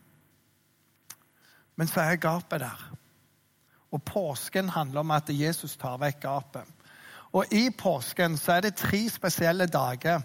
Men 1.77 1.89
så 1.89 2.03
er 2.05 2.21
gapet 2.21 2.61
der. 2.61 2.83
Og 3.91 4.03
påsken 4.05 4.69
handler 4.69 5.01
om 5.01 5.11
at 5.17 5.33
Jesus 5.33 5.77
tar 5.81 5.97
vekk 6.01 6.21
gapet. 6.21 6.77
Og 7.33 7.53
i 7.55 7.71
påsken 7.71 8.37
så 8.39 8.59
er 8.59 8.67
det 8.67 8.77
tre 8.77 9.01
spesielle 9.11 9.67
dager. 9.67 10.21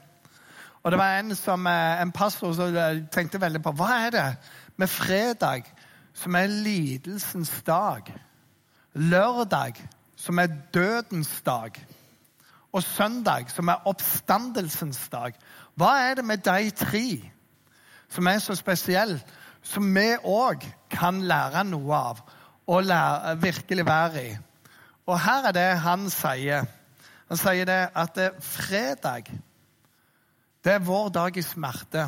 Og 0.83 0.91
det 0.91 0.99
var 0.99 1.19
en, 1.19 1.35
som, 1.35 1.67
eh, 1.67 2.01
en 2.01 2.11
pastor 2.11 2.53
som 2.53 2.75
tenkte 3.11 3.41
veldig 3.41 3.61
på 3.63 3.73
hva 3.73 3.91
er 4.05 4.11
det 4.13 4.27
med 4.77 4.89
fredag, 4.89 5.63
som 6.13 6.35
er 6.35 6.47
lidelsens 6.47 7.51
dag, 7.65 8.11
lørdag, 8.93 9.81
som 10.15 10.39
er 10.39 10.53
dødens 10.73 11.41
dag, 11.45 11.79
og 12.75 12.83
søndag, 12.83 13.47
som 13.53 13.71
er 13.71 13.87
oppstandelsens 13.87 14.99
dag. 15.11 15.35
Hva 15.79 15.93
er 16.03 16.19
det 16.19 16.25
med 16.27 16.43
de 16.43 16.69
tre 16.75 17.07
som 18.11 18.27
er 18.27 18.41
så 18.43 18.55
spesielle, 18.55 19.21
som 19.65 19.87
vi 19.95 20.09
òg 20.19 20.65
kan 20.91 21.23
lære 21.25 21.63
noe 21.67 21.95
av 22.11 22.19
og 22.67 22.83
lære, 22.83 23.37
virkelig 23.41 23.85
være 23.87 24.25
i? 24.25 24.35
Og 25.07 25.19
her 25.21 25.49
er 25.49 25.55
det 25.55 25.67
han 25.85 26.09
sier. 26.09 26.67
Han 27.29 27.39
sier 27.39 27.65
det 27.69 27.81
at 27.95 28.15
det 28.17 28.31
fredag 28.43 29.31
det 30.65 30.73
er 30.73 30.81
vår 30.81 31.11
dag 31.13 31.35
i 31.37 31.43
smerte. 31.45 32.07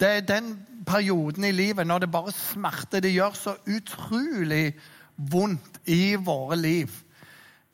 Det 0.00 0.08
er 0.08 0.26
den 0.28 0.50
perioden 0.86 1.44
i 1.48 1.54
livet 1.56 1.86
når 1.86 2.04
det 2.04 2.10
bare 2.12 2.32
smerter. 2.36 3.00
Det 3.00 3.14
gjør 3.14 3.32
så 3.38 3.54
utrolig 3.64 4.74
vondt 5.16 5.80
i 5.88 6.14
våre 6.20 6.58
liv. 6.60 6.90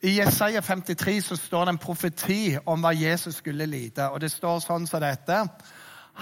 I 0.00 0.14
Jesaja 0.16 0.62
53 0.62 1.20
så 1.20 1.36
står 1.36 1.64
det 1.64 1.72
en 1.74 1.78
profeti 1.78 2.42
om 2.64 2.80
hva 2.80 2.94
Jesus 2.96 3.36
skulle 3.36 3.66
lide. 3.68 4.06
og 4.08 4.20
Det 4.20 4.30
står 4.32 4.62
sånn 4.64 4.86
som 4.88 5.02
dette. 5.02 5.42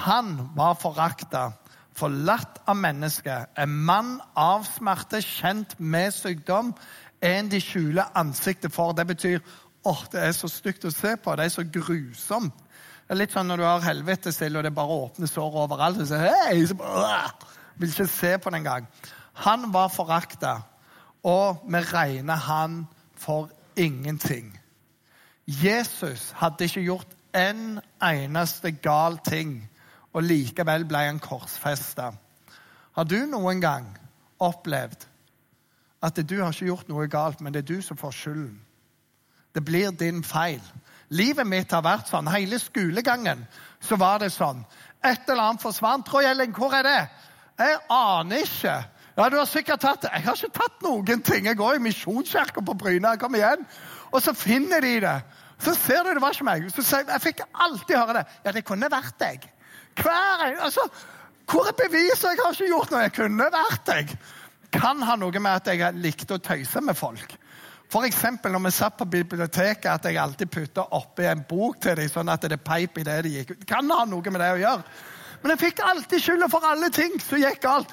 Han 0.03 0.33
var 0.57 0.75
forakta, 0.83 1.53
forlatt 1.95 2.59
av 2.67 2.75
mennesket, 2.77 3.53
en 3.55 3.77
mann 3.87 4.17
av 4.35 4.67
smerte, 4.67 5.21
kjent 5.23 5.77
med 5.79 6.11
sykdom, 6.15 6.73
en 7.23 7.51
de 7.51 7.61
skjuler 7.63 8.11
ansiktet 8.19 8.75
for. 8.75 8.97
Det 8.99 9.07
betyr 9.07 9.39
åh, 9.87 10.03
det 10.11 10.25
er 10.27 10.35
så 10.35 10.51
stygt 10.51 10.89
å 10.89 10.93
se 10.95 11.15
på. 11.15 11.37
Det 11.39 11.47
er 11.47 11.55
så 11.55 11.63
grusomt. 11.63 12.59
Det 13.07 13.15
er 13.15 13.21
litt 13.23 13.37
sånn 13.37 13.47
når 13.47 13.63
du 13.63 13.67
har 13.69 13.87
helvetesild, 13.87 14.59
og 14.59 14.67
det 14.67 14.75
bare 14.75 14.97
åpner 15.05 15.31
sår 15.31 15.61
overalt. 15.63 16.03
Så, 16.03 16.19
hei, 16.19 16.67
så 16.67 16.75
bare, 16.79 17.31
vil 17.79 17.95
ikke 17.95 18.11
se 18.11 18.35
på 18.43 18.51
det 18.51 18.59
engang. 18.59 18.91
Han 19.47 19.71
var 19.71 19.95
forakta, 19.95 20.57
og 21.23 21.63
vi 21.71 21.85
regner 21.95 22.43
han 22.51 22.83
for 23.19 23.55
ingenting. 23.79 24.53
Jesus 25.47 26.31
hadde 26.37 26.67
ikke 26.69 26.85
gjort 26.85 27.15
en 27.37 27.81
eneste 28.03 28.73
gal 28.85 29.19
ting, 29.25 29.63
og 30.13 30.25
likevel 30.27 30.85
ble 30.89 31.05
han 31.07 31.21
korsfesta. 31.23 32.11
Har 32.97 33.07
du 33.07 33.19
noen 33.31 33.61
gang 33.63 33.87
opplevd 34.43 35.07
at 36.03 36.19
du 36.19 36.37
har 36.41 36.53
ikke 36.53 36.71
gjort 36.71 36.91
noe 36.91 37.07
galt, 37.11 37.41
men 37.41 37.55
det 37.55 37.63
er 37.63 37.71
du 37.75 37.83
som 37.83 37.97
får 37.97 38.17
skylden? 38.17 38.59
Det 39.55 39.65
blir 39.65 39.91
din 39.91 40.23
feil. 40.25 40.63
Livet 41.09 41.47
mitt 41.49 41.73
har 41.73 41.83
vært 41.83 42.11
sånn. 42.11 42.29
Hele 42.29 42.59
skolegangen 42.61 43.47
så 43.81 43.97
var 43.97 44.21
det 44.21 44.29
sånn. 44.35 44.61
Et 45.01 45.31
eller 45.31 45.43
annet 45.49 45.63
forsvant. 45.63 46.05
Trå 46.07 46.21
Gjelling, 46.23 46.53
hvor 46.55 46.75
er 46.77 46.85
det? 46.85 47.01
Jeg 47.59 47.79
aner 47.91 48.45
ikke. 48.45 48.75
Ja, 49.19 49.27
du 49.29 49.35
har 49.35 49.49
sikkert 49.51 49.83
tatt 49.83 50.05
det. 50.05 50.13
Jeg 50.15 50.29
har 50.29 50.37
ikke 50.39 50.61
tatt 50.61 50.83
noen 50.87 51.23
ting. 51.27 51.49
Jeg 51.51 51.59
går 51.59 51.81
i 51.81 51.83
Misjonskirka 51.83 52.63
på 52.63 52.75
Bryne. 52.79 53.17
Kom 53.19 53.35
igjen. 53.35 53.65
Og 54.15 54.23
så 54.23 54.31
finner 54.37 54.85
de 54.85 54.93
det. 55.03 55.15
Så 55.59 55.75
ser 55.75 56.05
du 56.07 56.13
det 56.15 56.23
var 56.23 56.37
ikke 56.37 56.47
meg. 56.47 56.69
Så 56.71 56.85
jeg, 56.87 57.09
jeg 57.09 57.25
fikk 57.25 57.41
alltid 57.51 57.97
høre 57.99 58.21
det. 58.21 58.25
Ja, 58.45 58.53
det 58.55 58.63
kunne 58.69 58.91
vært 58.93 59.17
deg. 59.19 59.49
Hver 59.99 60.45
en, 60.47 60.61
altså, 60.69 60.87
Hvor 61.51 61.67
er 61.67 61.75
beviset? 61.75 62.29
Jeg 62.31 62.45
har 62.45 62.55
ikke 62.55 62.71
gjort 62.71 62.95
noe. 62.95 63.03
Jeg 63.09 63.15
kunne 63.17 63.49
vært 63.51 63.91
deg. 63.91 64.15
Kan 64.79 65.03
ha 65.03 65.17
noe 65.19 65.43
med 65.43 65.51
at 65.51 65.71
jeg 65.73 65.99
likte 65.99 66.37
å 66.37 66.43
tøyse 66.45 66.83
med 66.85 66.95
folk. 66.97 67.35
F.eks. 67.89 68.23
når 68.45 68.63
vi 68.67 68.73
satt 68.77 68.99
på 69.01 69.07
biblioteket, 69.09 69.89
at 69.91 70.05
jeg 70.05 70.21
alltid 70.21 70.51
putta 70.53 70.85
oppi 70.95 71.25
en 71.27 71.43
bok 71.49 71.81
til 71.81 71.97
dem, 71.97 72.11
sånn 72.13 72.31
at 72.31 72.45
det 72.47 72.61
peip 72.61 73.01
i 73.01 73.07
det 73.09 73.17
de 73.25 73.33
gikk 73.41 73.55
ut. 73.57 73.67
Kan 73.67 73.91
ha 73.91 74.05
noe 74.07 74.31
med 74.31 74.45
det 74.45 74.51
å 74.53 74.61
gjøre. 74.61 74.99
Men 75.43 75.55
jeg 75.55 75.63
fikk 75.63 75.83
alltid 75.87 76.23
skylda 76.23 76.51
for 76.53 76.67
alle 76.69 76.93
ting 76.95 77.17
som 77.25 77.41
gikk 77.41 77.65
galt. 77.65 77.91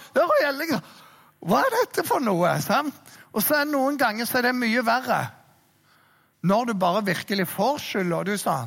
Hva 1.43 1.61
er 1.61 1.73
dette 1.73 2.05
for 2.07 2.23
noe? 2.23 2.53
Sant? 2.63 2.95
Og 3.35 3.43
så 3.43 3.59
er 3.59 3.67
Noen 3.69 3.97
ganger 3.99 4.27
så 4.27 4.39
er 4.39 4.49
det 4.49 4.55
mye 4.57 4.85
verre. 4.85 5.19
Når 6.45 6.65
du 6.65 6.73
bare 6.79 7.05
virkelig 7.05 7.47
får 7.49 7.77
skylda, 7.81 8.15
og 8.21 8.25
du 8.25 8.37
sa 8.37 8.57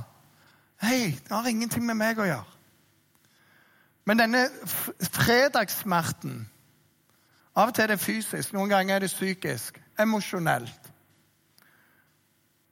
Hei, 0.83 1.11
det 1.11 1.35
har 1.35 1.47
ingenting 1.51 1.83
med 1.87 1.99
meg 1.99 2.21
å 2.21 2.27
gjøre. 2.29 2.59
Men 4.07 4.21
denne 4.21 4.45
fredagssmerten 5.19 6.47
Av 7.59 7.73
og 7.73 7.75
til 7.75 7.89
er 7.89 7.91
det 7.91 7.99
fysisk, 7.99 8.53
noen 8.55 8.71
ganger 8.71 8.95
er 8.95 9.03
det 9.03 9.11
psykisk, 9.11 9.81
emosjonelt. 9.99 10.93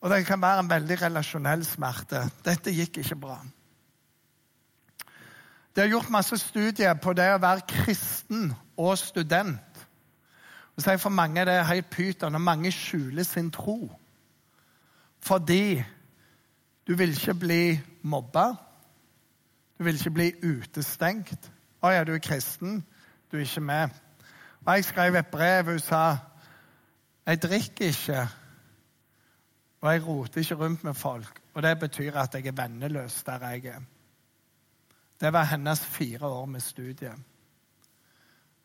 Og 0.07 0.13
det 0.13 0.21
kan 0.29 0.39
være 0.39 0.63
en 0.63 0.71
veldig 0.71 1.01
relasjonell 1.01 1.65
smerte. 1.67 2.21
Dette 2.47 2.71
gikk 2.71 3.01
ikke 3.03 3.19
bra. 3.19 3.41
Det 5.75 5.83
er 5.83 5.91
gjort 5.91 6.13
masse 6.15 6.39
studier 6.39 6.95
på 7.03 7.17
det 7.19 7.27
å 7.35 7.41
være 7.43 7.67
kristen 7.67 8.53
og 8.79 8.95
student. 9.01 9.66
Og 10.77 11.01
For 11.01 11.09
mange 11.09 11.41
er 11.41 11.45
det 11.45 11.67
helt 11.67 11.91
pyton, 11.91 12.35
og 12.35 12.41
mange 12.41 12.73
skjuler 12.73 13.23
sin 13.23 13.51
tro. 13.51 13.93
Fordi 15.21 15.83
du 16.87 16.97
vil 16.97 17.11
ikke 17.11 17.35
bli 17.35 17.81
mobba. 18.03 18.55
Du 19.79 19.85
vil 19.85 19.95
ikke 19.95 20.11
bli 20.11 20.33
utestengt. 20.45 21.53
'Å 21.83 21.89
ja, 21.89 22.05
du 22.05 22.15
er 22.15 22.19
kristen. 22.19 22.87
Du 23.33 23.37
er 23.37 23.41
ikke 23.41 23.61
med.' 23.61 23.89
Og 24.67 24.75
Jeg 24.75 24.85
skrev 24.85 25.15
et 25.15 25.27
brev 25.27 25.65
hun 25.65 25.79
sa 25.79 26.17
'Jeg 27.27 27.43
drikker 27.43 27.87
ikke.' 27.87 28.29
Og 29.81 29.93
jeg 29.93 30.07
roter 30.07 30.41
ikke 30.41 30.55
rundt 30.55 30.85
med 30.85 30.95
folk. 30.95 31.41
Og 31.55 31.63
det 31.63 31.79
betyr 31.79 32.17
at 32.17 32.35
jeg 32.35 32.47
er 32.47 32.53
venneløs 32.53 33.23
der 33.23 33.49
jeg 33.49 33.65
er. 33.65 33.81
Det 35.21 35.33
var 35.33 35.45
hennes 35.45 35.87
fire 35.87 36.27
år 36.27 36.47
med 36.47 36.61
studiet. 36.61 37.13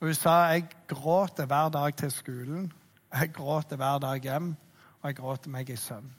Og 0.02 0.08
hun 0.08 0.18
sa 0.18 0.30
jeg 0.50 0.66
gråter 0.90 1.46
hver 1.46 1.70
dag 1.70 1.94
til 1.96 2.12
skolen, 2.12 2.72
jeg 3.14 3.34
gråter 3.34 3.78
hver 3.78 4.00
dag 4.02 4.22
hjem, 4.22 4.56
og 5.02 5.10
jeg 5.10 5.16
gråter 5.16 5.52
meg 5.54 5.70
i 5.70 5.76
søvn. 5.78 6.10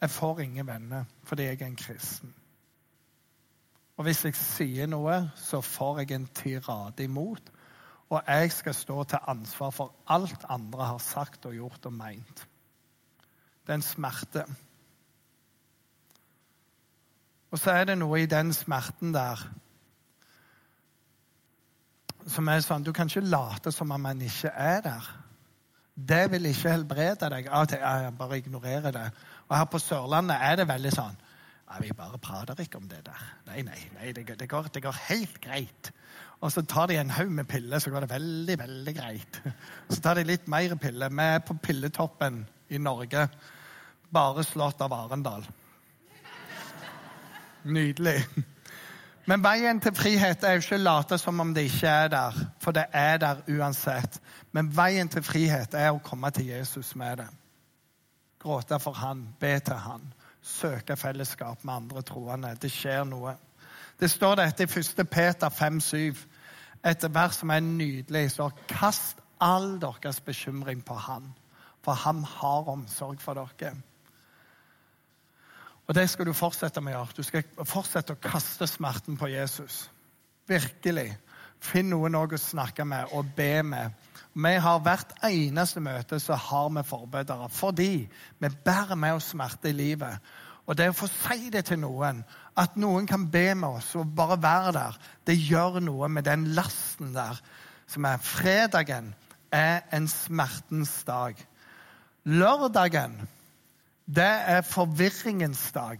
Jeg 0.00 0.10
får 0.10 0.40
ingen 0.42 0.66
venner 0.66 1.04
fordi 1.24 1.46
jeg 1.46 1.60
er 1.60 1.66
en 1.66 1.76
kristen. 1.76 2.34
Og 3.96 4.04
hvis 4.04 4.24
jeg 4.24 4.34
sier 4.36 4.90
noe, 4.90 5.30
så 5.36 5.60
får 5.64 6.02
jeg 6.02 6.16
en 6.16 6.26
tirade 6.34 7.04
imot. 7.04 7.52
Og 8.10 8.22
jeg 8.26 8.52
skal 8.52 8.74
stå 8.74 9.04
til 9.04 9.28
ansvar 9.28 9.70
for 9.70 9.94
alt 10.06 10.44
andre 10.48 10.84
har 10.84 10.98
sagt 10.98 11.46
og 11.46 11.54
gjort 11.54 11.86
og 11.86 11.92
meint. 11.92 12.42
Det 13.66 13.72
er 13.72 13.80
en 13.80 13.82
smerte. 13.82 14.44
Og 17.50 17.58
så 17.58 17.70
er 17.70 17.84
det 17.88 17.98
noe 17.98 18.20
i 18.20 18.30
den 18.30 18.52
smerten 18.52 19.14
der 19.14 19.46
som 22.26 22.48
er 22.48 22.64
sånn 22.64 22.84
Du 22.84 22.92
kan 22.94 23.10
ikke 23.10 23.24
late 23.26 23.72
som 23.72 23.92
om 23.94 24.02
man 24.02 24.20
ikke 24.22 24.50
er 24.50 24.82
der. 24.84 25.08
Det 25.96 26.24
vil 26.32 26.50
ikke 26.50 26.74
helbrede 26.74 27.30
deg. 27.32 27.48
Av 27.48 27.64
og 27.64 27.70
til 27.70 27.80
jeg 27.80 28.16
bare 28.18 28.38
ignorerer 28.38 28.92
det. 28.92 29.06
Og 29.48 29.56
her 29.56 29.68
på 29.72 29.80
Sørlandet 29.80 30.42
er 30.42 30.58
det 30.60 30.68
veldig 30.68 30.92
sånn 30.92 31.14
ja, 31.16 31.78
Vi 31.80 31.92
bare 31.96 32.18
prater 32.22 32.60
ikke 32.62 32.80
om 32.82 32.88
det 32.90 33.04
der. 33.06 33.22
Nei, 33.48 33.62
nei, 33.66 33.78
nei 33.96 34.12
det, 34.12 34.26
det, 34.38 34.48
går, 34.50 34.68
det 34.74 34.82
går 34.84 34.98
helt 35.08 35.40
greit. 35.40 35.92
Og 36.44 36.52
så 36.52 36.62
tar 36.68 36.90
de 36.90 36.98
en 37.00 37.10
haug 37.10 37.30
med 37.32 37.48
piller, 37.48 37.80
så 37.80 37.90
går 37.90 38.04
det 38.04 38.10
veldig, 38.10 38.58
veldig 38.60 38.94
greit. 38.94 39.40
Så 39.88 40.02
tar 40.04 40.18
de 40.18 40.26
litt 40.28 40.48
mer 40.52 40.76
piller. 40.76 41.08
Vi 41.08 41.28
er 41.32 41.40
på 41.46 41.56
pilletoppen 41.62 42.42
i 42.68 42.78
Norge 42.82 43.28
bare 44.12 44.44
slått 44.44 44.82
av 44.84 44.92
Arendal. 44.94 45.46
Nydelig. 47.66 48.20
Men 49.26 49.42
veien 49.42 49.80
til 49.82 49.94
frihet 49.94 50.44
er 50.46 50.54
jo 50.54 50.62
ikke 50.62 50.76
å 50.78 50.84
late 50.84 51.16
som 51.18 51.40
om 51.42 51.50
det 51.54 51.64
ikke 51.66 51.90
er 51.90 52.10
der, 52.12 52.36
for 52.62 52.76
det 52.76 52.84
er 52.94 53.18
der 53.18 53.40
uansett. 53.50 54.20
Men 54.54 54.68
veien 54.70 55.10
til 55.10 55.24
frihet 55.26 55.74
er 55.74 55.90
å 55.90 56.02
komme 56.04 56.30
til 56.30 56.46
Jesus 56.52 56.92
med 56.94 57.18
det. 57.24 57.26
Gråte 58.42 58.78
for 58.78 58.94
han, 58.94 59.24
be 59.40 59.56
til 59.58 59.80
han, 59.82 60.04
søke 60.46 60.94
fellesskap 60.96 61.64
med 61.64 61.74
andre 61.74 62.04
troende. 62.06 62.54
Det 62.62 62.70
skjer 62.70 63.02
noe. 63.08 63.34
Det 63.98 64.10
står 64.12 64.38
dette 64.38 64.62
i 64.62 64.70
1. 64.70 65.02
Peter 65.10 65.50
5,7, 65.50 66.22
et 66.86 67.08
vers 67.10 67.40
som 67.40 67.50
er 67.50 67.66
nydelig. 67.66 68.28
Så 68.36 68.50
kast 68.70 69.18
all 69.42 69.80
deres 69.82 70.20
bekymring 70.22 70.84
på 70.86 70.94
han, 70.94 71.32
for 71.82 71.98
han 71.98 72.22
har 72.36 72.70
omsorg 72.70 73.18
for 73.20 73.42
dere. 73.42 73.74
Og 75.86 75.94
det 75.94 76.08
skal 76.10 76.26
du 76.26 76.34
fortsette 76.34 76.82
med 76.82 76.94
å 76.94 76.98
gjøre. 76.98 77.16
Du 77.16 77.26
skal 77.26 77.66
fortsette 77.68 78.16
å 78.16 78.22
kaste 78.22 78.66
smerten 78.66 79.18
på 79.18 79.30
Jesus. 79.30 79.84
Virkelig. 80.50 81.12
Finn 81.62 81.88
noen 81.90 82.18
å 82.18 82.26
snakke 82.38 82.84
med 82.84 83.14
og 83.16 83.30
be 83.36 83.62
med. 83.62 83.94
Vi 84.36 84.52
har 84.60 84.82
Hvert 84.84 85.14
eneste 85.24 85.80
møte 85.80 86.18
så 86.20 86.36
har 86.36 86.68
vi 86.74 86.82
forbedere 86.84 87.48
fordi 87.48 87.92
vi 88.38 88.50
bærer 88.64 88.98
med 88.98 89.16
oss 89.16 89.30
smerte 89.32 89.70
i 89.70 89.76
livet. 89.76 90.18
Og 90.66 90.76
det 90.76 90.90
å 90.90 90.96
få 90.98 91.06
si 91.08 91.48
det 91.54 91.64
til 91.68 91.78
noen, 91.80 92.24
at 92.58 92.76
noen 92.76 93.06
kan 93.06 93.28
be 93.30 93.54
med 93.54 93.78
oss 93.78 93.94
og 93.96 94.10
bare 94.18 94.36
være 94.42 94.72
der, 94.74 94.98
det 95.26 95.38
gjør 95.38 95.78
noe 95.80 96.08
med 96.10 96.26
den 96.26 96.48
lasten 96.58 97.14
der 97.14 97.38
som 97.86 98.04
er 98.04 98.18
fredagen. 98.18 99.14
er 99.52 99.86
en 99.94 100.08
smertens 100.08 101.04
dag. 101.06 101.38
Lørdagen, 102.24 103.28
det 104.06 104.32
er 104.46 104.60
forvirringens 104.60 105.72
dag. 105.72 105.98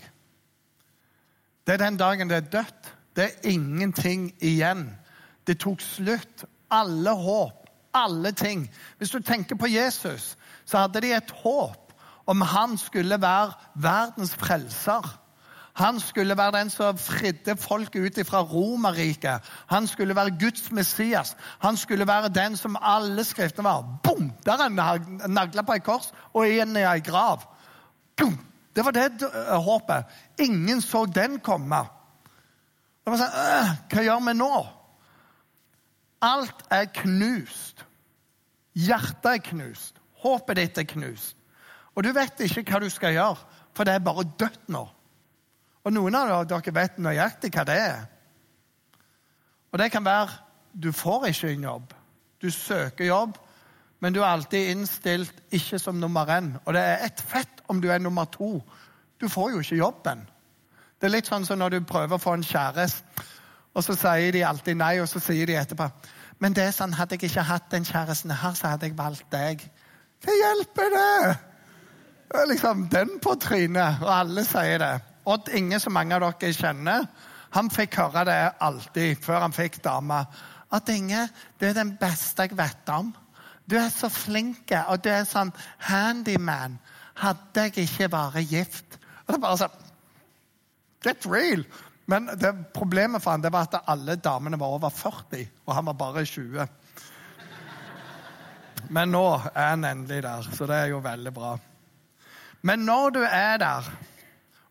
Det 1.67 1.75
er 1.75 1.77
den 1.77 1.97
dagen 1.97 2.31
det 2.31 2.37
er 2.37 2.41
dødt. 2.41 2.93
Det 3.17 3.25
er 3.25 3.51
ingenting 3.51 4.35
igjen. 4.41 4.91
Det 5.47 5.59
tok 5.59 5.81
slutt. 5.81 6.45
Alle 6.71 7.11
håp, 7.11 7.67
alle 7.95 8.33
ting. 8.33 8.71
Hvis 8.99 9.11
du 9.11 9.19
tenker 9.23 9.57
på 9.57 9.67
Jesus, 9.67 10.37
så 10.65 10.79
hadde 10.79 11.01
de 11.01 11.13
et 11.15 11.31
håp 11.31 11.93
om 12.27 12.41
han 12.41 12.79
skulle 12.79 13.21
være 13.23 13.53
verdens 13.75 14.35
frelser. 14.35 15.21
Han 15.77 16.01
skulle 16.01 16.37
være 16.37 16.59
den 16.59 16.71
som 16.71 16.99
fridde 16.99 17.57
folk 17.57 17.97
ut 17.97 18.19
fra 18.27 18.41
Romerriket. 18.43 19.41
Han 19.67 19.87
skulle 19.87 20.17
være 20.17 20.39
Guds 20.41 20.73
Messias. 20.73 21.37
Han 21.59 21.77
skulle 21.77 22.07
være 22.07 22.29
den 22.29 22.57
som 22.57 22.77
alle 22.81 23.25
skriftene 23.25 23.65
var. 23.65 23.85
Bom! 24.03 24.33
Der 24.47 24.53
er 24.53 24.83
han 24.83 25.21
nagla 25.29 25.63
på 25.63 25.73
et 25.73 25.85
kors 25.85 26.13
og 26.33 26.49
inn 26.49 26.77
i 26.77 26.87
ei 26.87 27.01
grav. 27.05 27.45
Det 28.77 28.85
var 28.85 28.93
det 28.93 29.23
uh, 29.23 29.57
håpet. 29.65 30.05
Ingen 30.39 30.83
så 30.83 31.07
den 31.07 31.39
komme. 31.41 31.85
Det 33.05 33.13
var 33.13 33.21
sånn, 33.23 33.37
øh, 33.41 33.71
Hva 33.93 34.03
gjør 34.05 34.25
vi 34.27 34.35
nå? 34.37 34.51
Alt 36.27 36.65
er 36.73 36.89
knust. 36.97 37.85
Hjertet 38.77 39.31
er 39.31 39.45
knust. 39.47 40.01
Håpet 40.25 40.61
ditt 40.61 40.81
er 40.83 40.89
knust. 40.91 41.37
Og 41.97 42.05
du 42.05 42.11
vet 42.13 42.41
ikke 42.45 42.67
hva 42.69 42.83
du 42.83 42.91
skal 42.93 43.15
gjøre, 43.17 43.39
for 43.73 43.89
det 43.89 43.95
er 43.97 44.05
bare 44.05 44.27
dødt 44.41 44.69
nå. 44.73 44.83
Og 45.87 45.95
noen 45.95 46.19
av 46.19 46.45
dere 46.51 46.75
vet 46.75 46.99
nøyaktig 47.01 47.53
hva 47.55 47.65
det 47.69 47.79
er. 47.81 48.03
Og 49.73 49.81
det 49.81 49.89
kan 49.95 50.05
være 50.05 50.43
du 50.77 50.91
får 50.93 51.31
ikke 51.31 51.55
en 51.55 51.65
jobb. 51.71 51.93
Du 52.43 52.51
søker 52.51 53.09
jobb, 53.09 53.39
men 54.01 54.13
du 54.13 54.21
er 54.21 54.29
alltid 54.29 54.71
innstilt 54.71 55.39
ikke 55.55 55.79
som 55.81 55.97
nummer 56.01 56.29
én. 56.29 56.53
Og 56.65 56.75
det 56.77 56.83
er 56.83 57.07
et 57.07 57.21
fett 57.21 57.63
om 57.69 57.81
du 57.81 57.89
er 57.91 57.99
nummer 57.99 58.25
to. 58.25 58.61
Du 59.21 59.29
får 59.29 59.51
jo 59.51 59.63
ikke 59.65 59.81
jobben. 59.81 60.27
Det 61.01 61.09
er 61.09 61.15
litt 61.15 61.29
sånn 61.29 61.47
som 61.49 61.59
når 61.61 61.77
du 61.77 61.89
prøver 61.89 62.17
å 62.17 62.21
få 62.21 62.37
en 62.37 62.45
kjæreste, 62.45 63.25
og 63.77 63.85
så 63.85 63.97
sier 63.97 64.33
de 64.33 64.45
alltid 64.49 64.79
nei, 64.81 64.95
og 65.01 65.09
så 65.09 65.21
sier 65.21 65.49
de 65.49 65.59
etterpå 65.61 65.91
Men 66.41 66.55
det 66.57 66.65
er 66.65 66.73
sånn, 66.73 66.95
hadde 66.97 67.17
jeg 67.17 67.31
ikke 67.31 67.45
hatt 67.49 67.71
den 67.73 67.85
kjæresten 67.85 68.33
her, 68.33 68.55
så 68.57 68.73
hadde 68.73 68.89
jeg 68.89 68.97
valgt 68.97 69.29
deg. 69.33 69.63
Hva 70.25 70.35
hjelper 70.37 70.91
det? 70.93 71.37
det 72.33 72.41
er 72.41 72.49
liksom 72.51 72.89
den 72.93 73.15
på 73.25 73.35
trynet, 73.41 74.03
og 74.03 74.11
alle 74.13 74.45
sier 74.45 74.81
det. 74.83 74.95
Odd 75.27 75.49
Inge, 75.57 75.81
som 75.81 75.97
mange 75.97 76.17
av 76.17 76.25
dere 76.25 76.53
kjenner, 76.53 77.07
han 77.57 77.71
fikk 77.73 77.97
høre 78.03 78.25
det 78.29 78.41
alltid 78.61 79.23
før 79.25 79.47
han 79.47 79.57
fikk 79.57 79.81
dame. 79.85 80.19
At 80.77 80.91
Inge, 80.93 81.29
det 81.61 81.71
er 81.71 81.79
den 81.79 81.95
beste 82.01 82.45
jeg 82.45 82.59
vet 82.59 82.93
om. 82.93 83.15
Du 83.67 83.77
er 83.79 83.91
så 83.91 84.09
flink, 84.13 84.71
og 84.87 85.03
du 85.03 85.11
er 85.11 85.27
sånn 85.27 85.51
handyman. 85.89 86.79
Hadde 87.17 87.67
jeg 87.67 87.87
ikke 87.87 88.11
vært 88.13 88.43
gift 88.51 88.99
Og 89.25 89.31
det 89.31 89.37
er 89.39 89.41
bare 89.41 89.61
sånn 89.63 89.85
Get 91.07 91.27
real! 91.31 91.63
Men 92.07 92.29
det, 92.39 92.53
problemet 92.75 93.23
for 93.23 93.35
han 93.35 93.43
det 93.43 93.51
var 93.55 93.67
at 93.67 93.89
alle 93.91 94.15
damene 94.23 94.59
var 94.61 94.75
over 94.77 94.93
40, 94.95 95.49
og 95.67 95.73
han 95.75 95.87
var 95.89 95.97
bare 95.99 96.23
20. 96.27 96.67
Men 98.95 99.11
nå 99.11 99.25
er 99.51 99.73
han 99.73 99.87
endelig 99.89 100.21
der, 100.23 100.47
så 100.55 100.69
det 100.71 100.77
er 100.77 100.93
jo 100.93 101.01
veldig 101.03 101.33
bra. 101.35 101.57
Men 102.67 102.87
når 102.87 103.17
du 103.17 103.21
er 103.27 103.59
der 103.63 103.91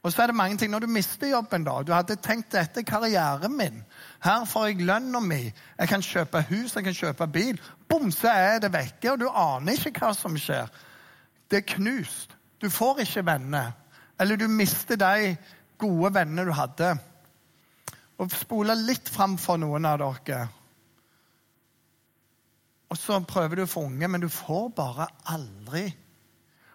og 0.06 0.14
så 0.14 0.22
er 0.22 0.30
det 0.30 0.36
mange 0.38 0.58
ting. 0.58 0.70
Når 0.72 0.80
du 0.80 0.88
mister 0.88 1.28
jobben, 1.28 1.64
da 1.66 1.82
Du 1.82 1.94
hadde 1.94 2.16
tenkt 2.22 2.52
dette 2.54 2.80
er 2.80 2.86
karrieren 2.86 3.58
min. 3.58 3.80
Her 4.22 4.44
får 4.46 4.66
jeg 4.68 4.86
lønna 4.86 5.20
mi. 5.20 5.52
Jeg 5.80 5.88
kan 5.90 6.02
kjøpe 6.02 6.44
hus, 6.50 6.76
jeg 6.76 6.84
kan 6.84 6.94
kjøpe 6.94 7.28
bil. 7.28 7.62
Bom, 7.90 8.12
så 8.12 8.30
er 8.30 8.60
det 8.60 8.74
vekke, 8.74 9.12
og 9.12 9.20
du 9.20 9.30
aner 9.30 9.74
ikke 9.74 10.04
hva 10.04 10.12
som 10.14 10.38
skjer. 10.38 10.70
Det 11.50 11.58
er 11.58 11.74
knust. 11.74 12.36
Du 12.62 12.70
får 12.70 13.02
ikke 13.02 13.26
venner. 13.26 13.72
Eller 14.20 14.38
du 14.38 14.46
mister 14.48 14.96
de 14.96 15.38
gode 15.82 16.14
vennene 16.14 16.46
du 16.46 16.54
hadde. 16.54 16.92
Og 18.22 18.30
spole 18.32 18.76
litt 18.78 19.10
fram 19.10 19.40
for 19.42 19.58
noen 19.58 19.90
av 19.90 20.04
dere. 20.04 20.44
Og 22.94 23.00
så 23.02 23.18
prøver 23.26 23.58
du 23.58 23.64
å 23.66 23.72
få 23.74 23.88
unge, 23.90 24.08
men 24.08 24.22
du 24.22 24.30
får 24.30 24.70
bare 24.78 25.10
aldri. 25.34 25.88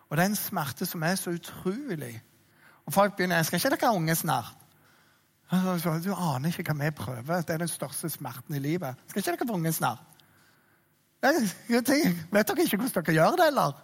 Og 0.09 0.19
det 0.19 0.25
er 0.25 0.33
en 0.33 0.37
smerte 0.37 0.83
som 0.83 1.07
er 1.07 1.15
så 1.15 1.31
utrolig. 1.31 2.17
Og 2.91 2.95
folk 2.95 3.13
begynner 3.15 3.39
jeg 3.39 3.47
skal 3.47 3.61
ikke 3.61 3.71
dere 3.77 3.87
ha 3.87 3.95
unge 3.95 4.15
snart. 4.19 4.57
Du 6.03 6.11
aner 6.11 6.49
ikke 6.51 6.75
hva 6.75 6.89
vi 6.89 6.91
prøver. 6.99 7.45
Det 7.47 7.55
er 7.55 7.61
den 7.63 7.71
største 7.71 8.09
smerten 8.11 8.57
i 8.59 8.63
livet. 8.63 8.99
Skal 9.07 9.23
ikke 9.23 9.37
dere 9.37 9.47
få 9.47 9.59
unge 9.61 9.73
snart? 9.73 10.01
Vet 11.23 11.87
dere 11.87 12.65
ikke 12.65 12.81
hvordan 12.81 12.97
dere 12.97 13.15
gjør 13.15 13.39
det, 13.39 13.47
eller? 13.53 13.77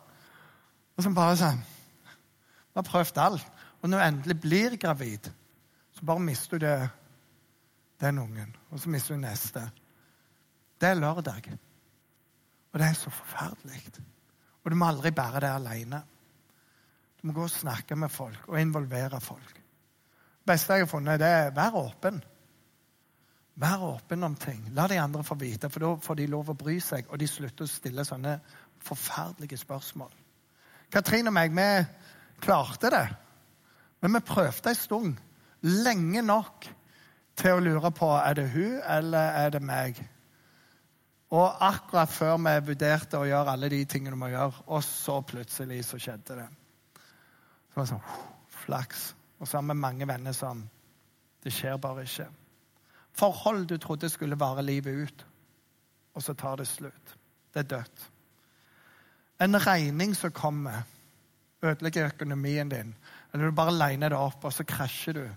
Og 0.97 1.05
så 1.05 1.13
bare 1.15 1.37
sånn 1.39 1.63
Vi 1.63 2.81
har 2.81 2.87
prøvd 2.89 3.23
alt. 3.23 3.47
Og 3.83 3.93
når 3.93 4.03
du 4.03 4.07
endelig 4.09 4.37
blir 4.43 4.77
gravid, 4.81 5.31
så 5.95 6.11
bare 6.11 6.27
mister 6.27 6.59
du 6.59 6.67
det, 6.67 6.91
den 8.03 8.19
ungen. 8.19 8.57
Og 8.73 8.83
så 8.83 8.91
mister 8.91 9.15
du 9.15 9.23
neste. 9.23 9.63
Det 10.81 10.91
er 10.91 10.99
lørdag. 10.99 11.47
Og 12.73 12.83
det 12.83 12.91
er 12.91 12.99
så 12.99 13.15
forferdelig. 13.15 13.85
Og 14.65 14.75
du 14.75 14.77
må 14.77 14.91
aldri 14.91 15.15
bære 15.15 15.47
det 15.47 15.55
alene. 15.55 16.03
Må 17.27 17.35
gå 17.35 17.47
og 17.47 17.51
snakke 17.51 17.97
med 17.99 18.13
folk 18.13 18.47
og 18.49 18.61
involvere 18.61 19.21
folk. 19.21 19.57
Det 19.57 20.53
beste 20.53 20.77
jeg 20.77 20.87
har 20.87 20.91
funnet, 20.91 21.19
det 21.19 21.27
er 21.27 21.55
vær 21.55 21.75
åpen. 21.81 22.21
Vær 23.59 23.83
åpen 23.83 24.23
om 24.23 24.37
ting. 24.39 24.61
La 24.77 24.87
de 24.87 25.01
andre 25.01 25.25
få 25.27 25.35
vite, 25.41 25.71
for 25.73 25.83
da 25.83 25.91
får 26.03 26.21
de 26.21 26.27
lov 26.31 26.53
å 26.53 26.59
bry 26.59 26.77
seg, 26.85 27.09
og 27.11 27.19
de 27.19 27.27
slutter 27.27 27.67
å 27.67 27.73
stille 27.73 28.05
sånne 28.07 28.37
forferdelige 28.87 29.59
spørsmål. 29.59 30.13
Katrine 30.93 31.33
og 31.33 31.35
meg, 31.35 31.55
vi 31.57 32.43
klarte 32.45 32.93
det. 32.95 33.07
Men 34.05 34.19
vi 34.19 34.27
prøvde 34.29 34.71
en 34.71 34.79
stund. 34.79 35.23
Lenge 35.67 36.23
nok 36.23 36.69
til 37.37 37.57
å 37.57 37.65
lure 37.65 37.91
på 37.97 38.11
er 38.21 38.37
det 38.39 38.47
hun 38.53 38.77
eller 38.85 39.41
er 39.41 39.57
det 39.57 39.63
meg. 39.65 39.99
Og 41.35 41.65
akkurat 41.65 42.13
før 42.13 42.37
vi 42.39 42.55
vurderte 42.69 43.19
å 43.19 43.27
gjøre 43.27 43.57
alle 43.57 43.73
de 43.73 43.83
tingene 43.89 44.15
vi 44.15 44.21
må 44.21 44.31
gjøre, 44.31 44.63
og 44.69 44.85
så 44.85 45.19
plutselig 45.27 45.83
så 45.89 45.99
skjedde 45.99 46.39
det. 46.39 46.47
Så 47.77 47.83
var 47.83 47.89
sånn 47.91 48.05
Flaks. 48.65 49.01
Og 49.37 49.49
har 49.53 49.65
vi 49.69 49.75
mange 49.77 50.07
venner 50.09 50.33
som 50.33 50.63
Det 51.45 51.53
skjer 51.53 51.77
bare 51.77 52.03
ikke. 52.03 52.25
Forhold 53.15 53.67
du 53.69 53.77
trodde 53.79 54.09
skulle 54.09 54.39
vare 54.41 54.63
livet 54.65 54.97
ut, 55.07 55.27
og 56.15 56.23
så 56.23 56.35
tar 56.35 56.57
det 56.57 56.67
slutt. 56.67 57.13
Det 57.55 57.61
er 57.61 57.69
dødt. 57.77 58.07
En 59.41 59.55
regning 59.67 60.17
som 60.17 60.33
kommer, 60.33 60.83
ødelegger 61.63 62.09
økonomien 62.09 62.69
din. 62.69 62.95
Eller 63.33 63.47
du 63.47 63.55
bare 63.55 63.77
liner 63.77 64.09
det 64.09 64.19
opp, 64.19 64.45
og 64.45 64.53
så 64.53 64.65
krasjer 64.65 65.13
du. 65.13 65.29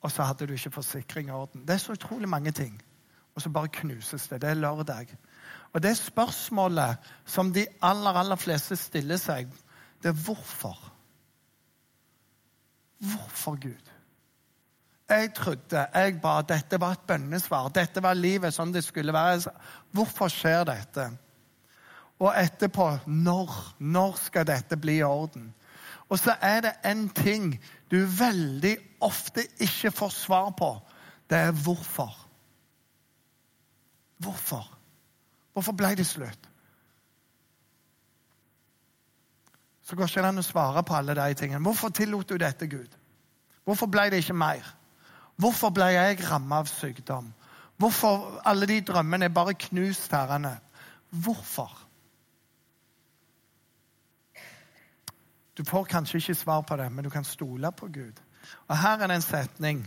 Og 0.00 0.12
så 0.12 0.22
hadde 0.22 0.46
du 0.46 0.52
ikke 0.52 0.70
forsikring 0.70 1.28
i 1.28 1.34
orden. 1.34 1.64
Det 1.66 1.74
er 1.74 1.82
så 1.82 1.96
utrolig 1.96 2.28
mange 2.28 2.52
ting. 2.52 2.76
Og 3.34 3.42
så 3.42 3.50
bare 3.50 3.72
knuses 3.72 4.28
det. 4.28 4.42
Det 4.42 4.50
er 4.50 4.54
lørdag. 4.54 5.16
Og 5.72 5.82
det 5.82 5.96
spørsmålet 5.96 7.10
som 7.26 7.52
de 7.52 7.66
aller, 7.82 8.12
aller 8.12 8.36
fleste 8.36 8.76
stiller 8.76 9.16
seg, 9.16 9.50
det 10.02 10.12
er 10.12 10.24
hvorfor. 10.24 10.97
Hvorfor 12.98 13.56
Gud? 13.60 13.94
Jeg 15.08 15.30
trodde, 15.34 15.86
jeg 15.94 16.18
ba, 16.20 16.40
dette 16.44 16.80
var 16.80 16.98
et 16.98 17.06
bønnesvar. 17.08 17.70
Dette 17.72 18.02
var 18.04 18.18
livet 18.18 18.52
sånn 18.54 18.74
det 18.74 18.82
skulle 18.84 19.14
være. 19.14 19.54
Hvorfor 19.96 20.28
skjer 20.32 20.66
dette? 20.68 21.06
Og 22.18 22.34
etterpå 22.34 22.90
når? 23.06 23.54
Når 23.78 24.18
skal 24.26 24.48
dette 24.50 24.76
bli 24.76 24.98
i 24.98 25.06
orden? 25.06 25.52
Og 26.08 26.18
så 26.20 26.34
er 26.44 26.60
det 26.64 26.74
en 26.88 27.06
ting 27.08 27.54
du 27.90 28.02
veldig 28.04 28.74
ofte 29.04 29.46
ikke 29.64 29.92
får 29.94 30.12
svar 30.12 30.50
på. 30.58 30.70
Det 31.30 31.38
er 31.38 31.52
hvorfor. 31.52 32.12
Hvorfor? 34.18 34.68
Hvorfor 35.52 35.76
ble 35.76 35.94
det 35.96 36.06
slutt? 36.06 36.48
Så 39.88 39.96
går 39.96 40.04
ikke 40.04 40.20
det 40.20 40.28
an 40.28 40.40
å 40.42 40.44
svare 40.44 40.82
på 40.84 40.96
alle 40.98 41.14
de 41.16 41.34
tingene. 41.40 41.64
Hvorfor 41.64 41.88
tillot 41.96 42.28
du 42.28 42.36
dette, 42.36 42.66
Gud? 42.68 42.92
Hvorfor 43.64 43.88
ble 43.88 44.10
det 44.12 44.18
ikke 44.20 44.36
mer? 44.36 44.66
Hvorfor 45.40 45.72
ble 45.72 45.86
jeg 45.94 46.18
rammet 46.28 46.58
av 46.58 46.68
sykdom? 46.68 47.30
Hvorfor 47.80 48.42
alle 48.44 48.66
de 48.68 48.82
drømmene 48.84 49.30
er 49.30 49.32
bare 49.32 49.54
knust, 49.56 50.12
herrene? 50.12 50.58
Hvorfor? 51.08 51.72
Du 55.56 55.64
får 55.64 55.88
kanskje 55.88 56.20
ikke 56.20 56.36
svar 56.36 56.60
på 56.68 56.76
det, 56.76 56.90
men 56.92 57.04
du 57.04 57.10
kan 57.10 57.24
stole 57.24 57.72
på 57.72 57.88
Gud. 57.88 58.20
Og 58.68 58.76
Her 58.76 58.98
er 58.98 59.06
det 59.06 59.16
en 59.16 59.24
setning. 59.24 59.80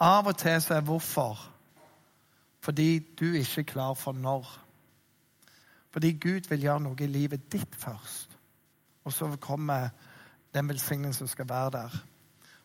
Av 0.00 0.26
og 0.26 0.36
til 0.38 0.58
så 0.62 0.74
er 0.74 0.86
hvorfor 0.86 1.38
fordi 2.66 2.98
du 2.98 3.24
ikke 3.38 3.60
er 3.60 3.70
klar 3.70 3.94
for 3.94 4.12
når. 4.12 4.48
Fordi 5.90 6.12
Gud 6.12 6.50
vil 6.50 6.66
gjøre 6.66 6.82
noe 6.84 6.98
i 7.00 7.06
livet 7.06 7.46
ditt 7.52 7.76
først. 7.78 8.27
Og 9.08 9.12
så 9.16 9.28
kommer 9.40 9.88
den 10.54 10.68
velsignelsen 10.68 11.24
som 11.24 11.28
skal 11.32 11.48
være 11.48 11.70
der. 11.70 11.98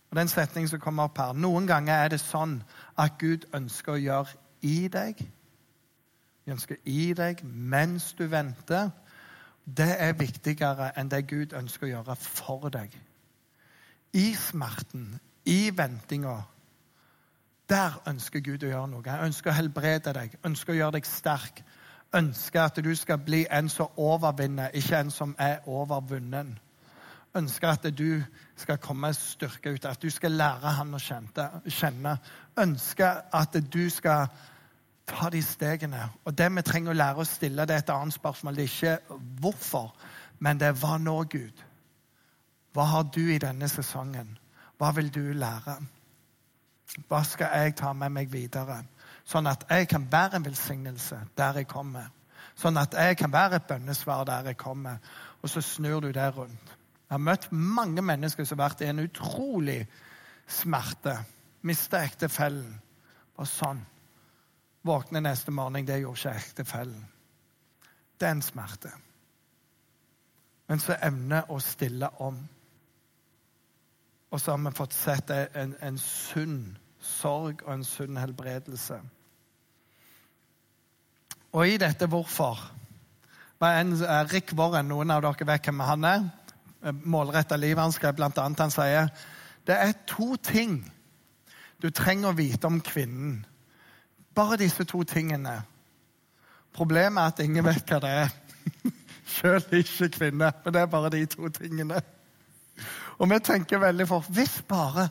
Og 0.10 0.18
Den 0.20 0.28
setningen 0.28 0.68
som 0.68 0.80
kommer 0.80 1.04
opp 1.08 1.18
her 1.18 1.34
Noen 1.34 1.68
ganger 1.68 2.04
er 2.04 2.12
det 2.12 2.20
sånn 2.22 2.58
at 3.00 3.16
Gud 3.22 3.48
ønsker 3.56 3.96
å 3.96 4.02
gjøre 4.02 4.36
i 4.62 4.90
deg 4.92 5.24
Vi 6.44 6.52
ønsker 6.52 6.82
i 6.86 7.14
deg 7.16 7.40
mens 7.48 8.12
du 8.20 8.26
venter. 8.28 8.92
Det 9.64 9.88
er 9.96 10.18
viktigere 10.20 10.92
enn 11.00 11.10
det 11.10 11.22
Gud 11.32 11.56
ønsker 11.56 11.88
å 11.88 11.92
gjøre 11.94 12.16
for 12.20 12.68
deg. 12.70 12.92
I 14.14 14.34
smerten, 14.36 15.14
i 15.48 15.72
ventinga, 15.72 16.36
der 17.72 17.96
ønsker 18.12 18.44
Gud 18.44 18.68
å 18.68 18.74
gjøre 18.74 18.92
noe. 18.92 19.08
Han 19.08 19.32
ønsker 19.32 19.54
å 19.54 19.56
helbrede 19.56 20.14
deg, 20.20 20.36
ønsker 20.44 20.76
å 20.76 20.82
gjøre 20.82 20.98
deg 20.98 21.08
sterk. 21.08 21.64
Ønsker 22.16 22.62
at 22.62 22.78
du 22.86 22.96
skal 22.96 23.18
bli 23.18 23.46
en 23.52 23.70
som 23.70 23.88
overvinner, 23.98 24.70
ikke 24.74 25.00
en 25.00 25.12
som 25.12 25.36
er 25.40 25.68
overvunnen. 25.68 26.60
Ønsker 27.36 27.68
at 27.68 27.98
du 27.98 28.22
skal 28.56 28.78
komme 28.78 29.14
styrke 29.14 29.74
ut, 29.74 29.86
at 29.86 30.02
du 30.02 30.10
skal 30.10 30.32
lære 30.32 30.76
han 30.78 30.94
å 30.94 31.02
kjenne. 31.02 32.18
Ønsker 32.62 33.22
at 33.34 33.58
du 33.74 33.90
skal 33.90 34.28
ta 35.10 35.30
de 35.30 35.42
stegene. 35.42 36.10
Og 36.26 36.38
det 36.38 36.52
vi 36.56 36.62
trenger 36.62 36.94
å 36.94 36.98
lære 36.98 37.24
å 37.24 37.28
stille, 37.28 37.66
det 37.66 37.76
er 37.76 37.84
et 37.84 37.90
annet 37.90 38.14
spørsmål. 38.14 38.56
Det 38.56 38.64
er 38.64 38.72
ikke 38.72 39.20
hvorfor, 39.42 39.96
men 40.40 40.60
det 40.62 40.70
er 40.70 40.78
hva 40.78 40.98
nå, 41.02 41.18
Gud? 41.24 41.66
Hva 42.74 42.86
har 42.90 43.10
du 43.10 43.22
i 43.34 43.42
denne 43.42 43.70
sesongen? 43.70 44.38
Hva 44.78 44.92
vil 44.96 45.10
du 45.14 45.34
lære? 45.34 45.78
Hva 47.10 47.24
skal 47.26 47.54
jeg 47.58 47.76
ta 47.78 47.94
med 47.94 48.14
meg 48.14 48.32
videre? 48.32 48.84
Sånn 49.24 49.48
at 49.48 49.64
jeg 49.70 49.88
kan 49.92 50.06
være 50.12 50.40
en 50.40 50.46
velsignelse 50.46 51.20
der 51.38 51.62
jeg 51.62 51.68
kommer. 51.72 52.10
Sånn 52.60 52.78
at 52.78 52.94
jeg 52.98 53.18
kan 53.18 53.32
være 53.34 53.60
et 53.60 53.68
bønnesvar 53.70 54.26
der 54.28 54.52
jeg 54.52 54.60
kommer. 54.60 55.00
Og 55.42 55.50
så 55.50 55.62
snur 55.62 56.02
du 56.04 56.12
det 56.12 56.28
rundt. 56.36 56.74
Jeg 57.08 57.16
har 57.16 57.24
møtt 57.24 57.48
mange 57.52 58.02
mennesker 58.02 58.46
som 58.46 58.60
har 58.60 58.70
vært 58.70 58.84
i 58.84 58.90
en 58.90 59.04
utrolig 59.04 59.80
smerte. 60.48 61.16
Mista 61.64 62.04
ektefellen. 62.04 62.80
Bare 63.38 63.50
sånn. 63.50 63.82
Våkne 64.84 65.22
neste 65.24 65.52
morgen, 65.52 65.86
det 65.88 66.02
gjorde 66.02 66.20
ikke 66.20 66.44
ektefellen. 66.44 67.06
Det 68.20 68.28
er 68.28 68.36
en 68.36 68.44
smerte. 68.44 68.92
Men 70.68 70.80
så 70.80 70.98
evner 71.00 71.52
å 71.52 71.60
stille 71.64 72.10
om. 72.24 72.38
Og 74.34 74.42
så 74.42 74.52
har 74.52 74.64
vi 74.66 74.76
fått 74.76 74.96
sett 74.98 75.32
en, 75.32 75.76
en 75.80 75.98
sunn 76.02 76.74
sorg 77.24 77.64
og 77.66 77.74
en 77.74 77.86
sunn 77.88 78.20
helbredelse. 78.20 79.00
Og 81.54 81.70
i 81.70 81.78
dette 81.82 82.10
hvorfor 82.10 82.60
eh, 83.64 84.24
Rick 84.34 84.56
Warren, 84.58 84.90
noen 84.90 85.14
av 85.14 85.24
dere 85.24 85.48
vet 85.48 85.70
hvem 85.70 85.84
han 85.86 86.08
er. 86.10 86.26
Eh, 86.84 86.96
Målretta 87.06 87.60
livet 87.60 87.84
han 87.84 87.96
skrev 87.96 88.18
blant 88.18 88.42
annet, 88.42 88.66
han 88.66 88.74
sier 88.74 89.12
det 89.64 89.78
er 89.80 89.94
to 90.10 90.34
ting 90.44 90.82
du 91.80 91.88
trenger 91.92 92.32
å 92.32 92.36
vite 92.36 92.68
om 92.68 92.82
kvinnen. 92.84 93.38
Bare 94.36 94.58
disse 94.60 94.84
to 94.88 95.04
tingene. 95.08 95.62
Problemet 96.76 97.22
er 97.22 97.32
at 97.32 97.42
ingen 97.44 97.64
vet 97.64 97.88
hva 97.88 98.00
det 98.04 98.12
er. 98.24 98.34
Sjøl 99.34 99.62
ikke 99.80 100.10
kvinner. 100.18 100.56
Men 100.66 100.76
det 100.76 100.82
er 100.82 100.92
bare 100.92 101.12
de 101.14 101.22
to 101.32 101.48
tingene. 101.54 102.02
Og 103.20 103.30
vi 103.30 103.40
tenker 103.46 103.80
veldig 103.84 104.08
fort 104.10 104.30
Hvis 104.34 104.58
bare 104.68 105.08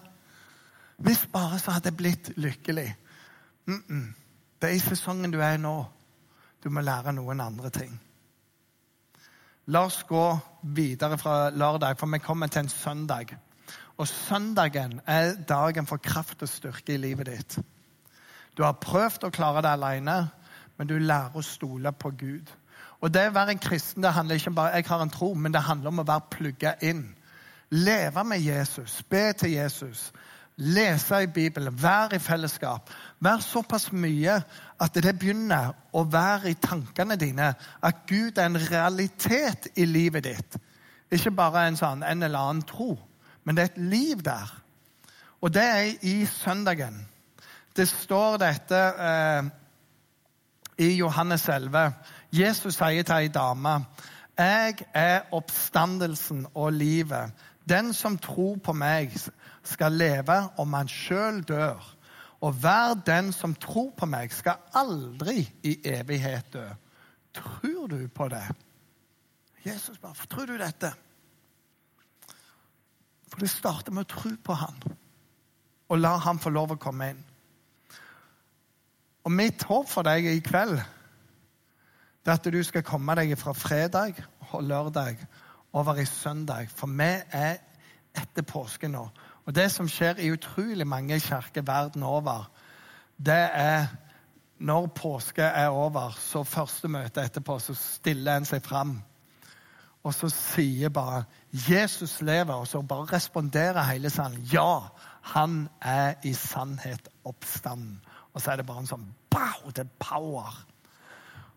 Hvis 1.02 1.26
bare 1.32 1.58
så 1.58 1.70
hadde 1.70 1.90
jeg 1.90 1.96
blitt 1.96 2.32
lykkelig. 2.36 2.96
Mm 3.66 3.82
-mm. 3.88 4.12
Det 4.62 4.70
er 4.70 4.74
i 4.74 4.78
sesongen 4.78 5.30
du 5.30 5.40
er 5.40 5.52
i 5.52 5.58
nå. 5.58 5.86
Du 6.64 6.70
må 6.70 6.80
lære 6.80 7.12
noen 7.12 7.40
andre 7.40 7.70
ting. 7.70 8.00
La 9.66 9.84
oss 9.84 10.02
gå 10.08 10.38
videre 10.62 11.18
fra 11.18 11.50
lørdag, 11.50 11.98
for 11.98 12.06
vi 12.06 12.18
kommer 12.18 12.46
til 12.46 12.60
en 12.60 12.68
søndag. 12.68 13.26
Og 13.96 14.08
søndagen 14.08 15.00
er 15.06 15.34
dagen 15.48 15.86
for 15.86 15.96
kraft 15.96 16.42
og 16.42 16.48
styrke 16.48 16.94
i 16.94 16.96
livet 16.96 17.26
ditt. 17.26 17.58
Du 18.56 18.62
har 18.62 18.72
prøvd 18.72 19.24
å 19.24 19.30
klare 19.30 19.62
det 19.62 19.68
alene, 19.68 20.28
men 20.78 20.86
du 20.86 20.98
lærer 20.98 21.36
å 21.36 21.42
stole 21.42 21.92
på 21.92 22.10
Gud. 22.10 22.52
Og 23.00 23.14
Det 23.14 23.28
å 23.28 23.34
være 23.34 23.50
en 23.50 23.58
kristen 23.58 24.02
det 24.02 24.12
handler 24.12 24.34
ikke 24.34 24.50
bare 24.50 24.76
jeg 24.76 24.86
har 24.86 25.02
en 25.02 25.10
tro, 25.10 25.34
men 25.34 25.52
det 25.52 25.60
handler 25.62 25.88
om 25.88 25.98
å 25.98 26.06
være 26.06 26.30
plugga 26.30 26.74
inn. 26.82 27.16
Leve 27.70 28.24
med 28.24 28.40
Jesus, 28.40 29.02
be 29.02 29.32
til 29.32 29.50
Jesus, 29.50 30.12
lese 30.56 31.22
i 31.22 31.26
Bibelen, 31.26 31.82
være 31.82 32.16
i 32.16 32.18
fellesskap. 32.18 32.90
Vær 33.20 33.40
såpass 33.44 33.90
mye 33.92 34.34
at 34.80 34.94
det 34.94 35.14
begynner 35.18 35.72
å 35.92 36.04
være 36.04 36.52
i 36.52 36.58
tankene 36.60 37.16
dine 37.16 37.52
at 37.82 38.04
Gud 38.08 38.38
er 38.38 38.50
en 38.50 38.60
realitet 38.70 39.70
i 39.76 39.86
livet 39.88 40.26
ditt. 40.28 40.58
Ikke 41.12 41.32
bare 41.36 41.66
en 41.68 41.78
sånn 41.78 42.04
en 42.04 42.22
eller 42.22 42.38
annen 42.38 42.66
tro, 42.68 42.96
men 43.44 43.56
det 43.56 43.64
er 43.64 43.72
et 43.72 43.82
liv 43.92 44.22
der. 44.24 44.52
Og 45.42 45.52
det 45.52 45.64
er 45.64 46.06
i 46.06 46.22
søndagen. 46.28 47.00
Det 47.76 47.88
står 47.88 48.38
dette 48.42 48.80
eh, 49.08 49.50
i 50.84 50.94
Johannes 50.98 51.48
11. 51.48 51.92
Jesus 52.32 52.76
sier 52.76 53.04
til 53.04 53.16
ei 53.16 53.32
dame 53.32 53.80
jeg 54.38 54.86
er 54.94 55.28
oppstandelsen 55.32 56.46
og 56.54 56.72
livet. 56.72 57.32
Den 57.68 57.92
som 57.92 58.18
tror 58.18 58.56
på 58.64 58.72
meg, 58.72 59.12
skal 59.64 59.92
leve 59.92 60.38
om 60.58 60.72
han 60.74 60.88
sjøl 60.90 61.42
dør. 61.46 61.82
Og 62.42 62.56
hver 62.58 62.94
den 63.06 63.30
som 63.32 63.54
tror 63.54 63.92
på 63.96 64.06
meg, 64.10 64.32
skal 64.34 64.62
aldri 64.74 65.44
i 65.62 65.76
evighet 65.86 66.52
dø. 66.52 66.64
Tror 67.34 67.86
du 67.86 68.08
på 68.08 68.28
det? 68.28 68.44
Jesus 69.64 69.98
bare 69.98 70.26
Tror 70.26 70.46
du 70.46 70.56
dette? 70.58 70.90
For 73.30 73.40
det 73.40 73.50
starter 73.50 73.94
med 73.94 74.04
å 74.04 74.12
tro 74.12 74.34
på 74.44 74.58
han 74.58 74.82
og 75.92 76.00
la 76.00 76.16
han 76.24 76.40
få 76.40 76.50
lov 76.52 76.72
å 76.72 76.80
komme 76.80 77.10
inn. 77.12 77.20
Og 79.28 79.32
mitt 79.32 79.62
håp 79.68 79.90
for 79.90 80.06
deg 80.08 80.26
i 80.30 80.40
kveld 80.44 80.78
det 82.22 82.30
er 82.30 82.38
at 82.38 82.48
du 82.54 82.60
skal 82.64 82.84
komme 82.86 83.14
deg 83.18 83.34
fra 83.36 83.52
fredag 83.56 84.20
og 84.52 84.62
lørdag 84.64 85.18
over 85.76 85.98
i 85.98 86.06
søndag. 86.06 86.70
For 86.70 86.86
vi 86.86 87.10
er 87.34 87.58
etter 88.14 88.46
påske 88.46 88.88
nå. 88.88 89.02
Og 89.46 89.54
det 89.54 89.70
som 89.72 89.88
skjer 89.88 90.20
i 90.22 90.30
utrolig 90.32 90.86
mange 90.86 91.20
kirker 91.20 91.64
verden 91.66 92.02
over, 92.02 92.50
det 93.18 93.48
er 93.52 93.86
når 94.62 94.86
påske 94.94 95.42
er 95.42 95.68
over, 95.74 96.14
så 96.18 96.44
første 96.46 96.88
møte 96.88 97.22
etterpå, 97.22 97.58
så 97.58 97.74
stiller 97.74 98.38
en 98.38 98.46
seg 98.46 98.62
fram. 98.62 99.00
Og 100.02 100.14
så 100.14 100.28
sier 100.28 100.88
bare 100.88 101.24
'Jesus 101.52 102.20
lever', 102.20 102.54
og 102.54 102.66
så 102.66 102.82
bare 102.82 103.16
responderer 103.16 103.82
hele 103.82 104.10
salen. 104.10 104.48
Ja, 104.52 104.78
han 105.22 105.68
er 105.80 106.14
i 106.22 106.32
sannhet 106.32 107.08
oppstanden. 107.24 108.00
Og 108.34 108.40
så 108.40 108.50
er 108.50 108.56
det 108.56 108.66
bare 108.66 108.78
en 108.78 108.86
sånn 108.86 109.14
bow, 109.30 109.70
det 109.70 109.78
er 109.78 109.90
power. 109.98 110.66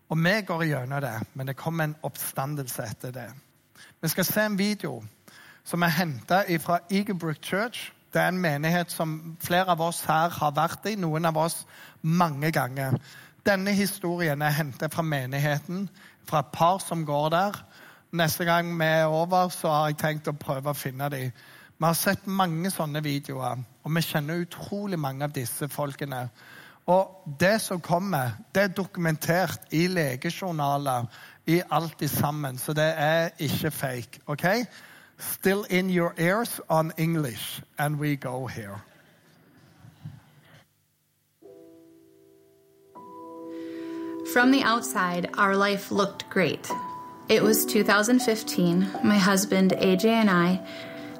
Og 0.10 0.18
vi 0.18 0.42
går 0.42 0.64
gjennom 0.64 1.02
det, 1.02 1.28
men 1.34 1.48
det 1.48 1.58
kommer 1.58 1.84
en 1.84 1.96
oppstandelse 2.04 2.84
etter 2.84 3.12
det. 3.12 3.32
Vi 4.02 4.08
skal 4.08 4.26
se 4.26 4.42
en 4.42 4.58
video 4.58 5.04
som 5.66 5.82
er 5.82 5.94
henta 5.98 6.44
fra 6.62 6.80
Eaglebrook 6.92 7.42
Church. 7.42 7.92
Det 8.14 8.22
er 8.22 8.28
en 8.28 8.42
menighet 8.42 8.92
som 8.92 9.38
flere 9.44 9.74
av 9.74 9.82
oss 9.82 10.04
her 10.08 10.30
har 10.30 10.54
vært 10.56 10.86
i, 10.88 10.96
noen 10.96 11.26
av 11.26 11.38
oss 11.38 11.66
mange 12.02 12.52
ganger. 12.54 12.96
Denne 13.46 13.74
historien 13.74 14.42
er 14.42 14.54
hentet 14.56 14.94
fra 14.94 15.04
menigheten, 15.04 15.90
fra 16.26 16.40
et 16.40 16.54
par 16.54 16.80
som 16.80 17.04
går 17.06 17.30
der. 17.34 17.60
Neste 18.16 18.46
gang 18.46 18.72
vi 18.80 18.86
er 18.86 19.06
over, 19.06 19.50
så 19.50 19.74
har 19.74 19.90
jeg 19.90 20.00
tenkt 20.02 20.30
å 20.32 20.38
prøve 20.38 20.72
å 20.72 20.78
finne 20.78 21.10
dem. 21.10 21.34
Vi 21.76 21.86
har 21.86 21.98
sett 22.00 22.28
mange 22.28 22.72
sånne 22.72 23.04
videoer, 23.04 23.60
og 23.84 23.96
vi 23.96 24.02
kjenner 24.06 24.46
utrolig 24.46 25.00
mange 25.00 25.26
av 25.28 25.34
disse 25.36 25.68
folkene. 25.70 26.30
Og 26.88 27.36
det 27.40 27.58
som 27.62 27.82
kommer, 27.82 28.38
det 28.56 28.64
er 28.64 28.76
dokumentert 28.78 29.74
i 29.74 29.88
legejournaler, 29.90 31.10
i 31.46 31.60
alt 31.70 32.02
i 32.02 32.08
sammen. 32.08 32.58
Så 32.58 32.74
det 32.74 32.94
er 32.98 33.34
ikke 33.42 33.72
fake. 33.72 34.22
ok? 34.26 34.46
Still 35.18 35.64
in 35.64 35.90
your 35.90 36.14
ears 36.18 36.60
on 36.70 36.94
English, 36.98 37.62
and 37.78 37.98
we 38.00 38.16
go 38.16 38.48
here. 38.48 38.82
From 44.34 44.52
the 44.52 44.64
outside, 44.64 45.30
our 45.38 45.56
life 45.56 45.92
looked 45.92 46.30
great. 46.30 46.70
It 47.30 47.42
was 47.42 47.66
2015. 47.66 48.88
My 49.04 49.18
husband, 49.18 49.72
AJ, 49.72 50.06
and 50.06 50.30
I 50.30 50.60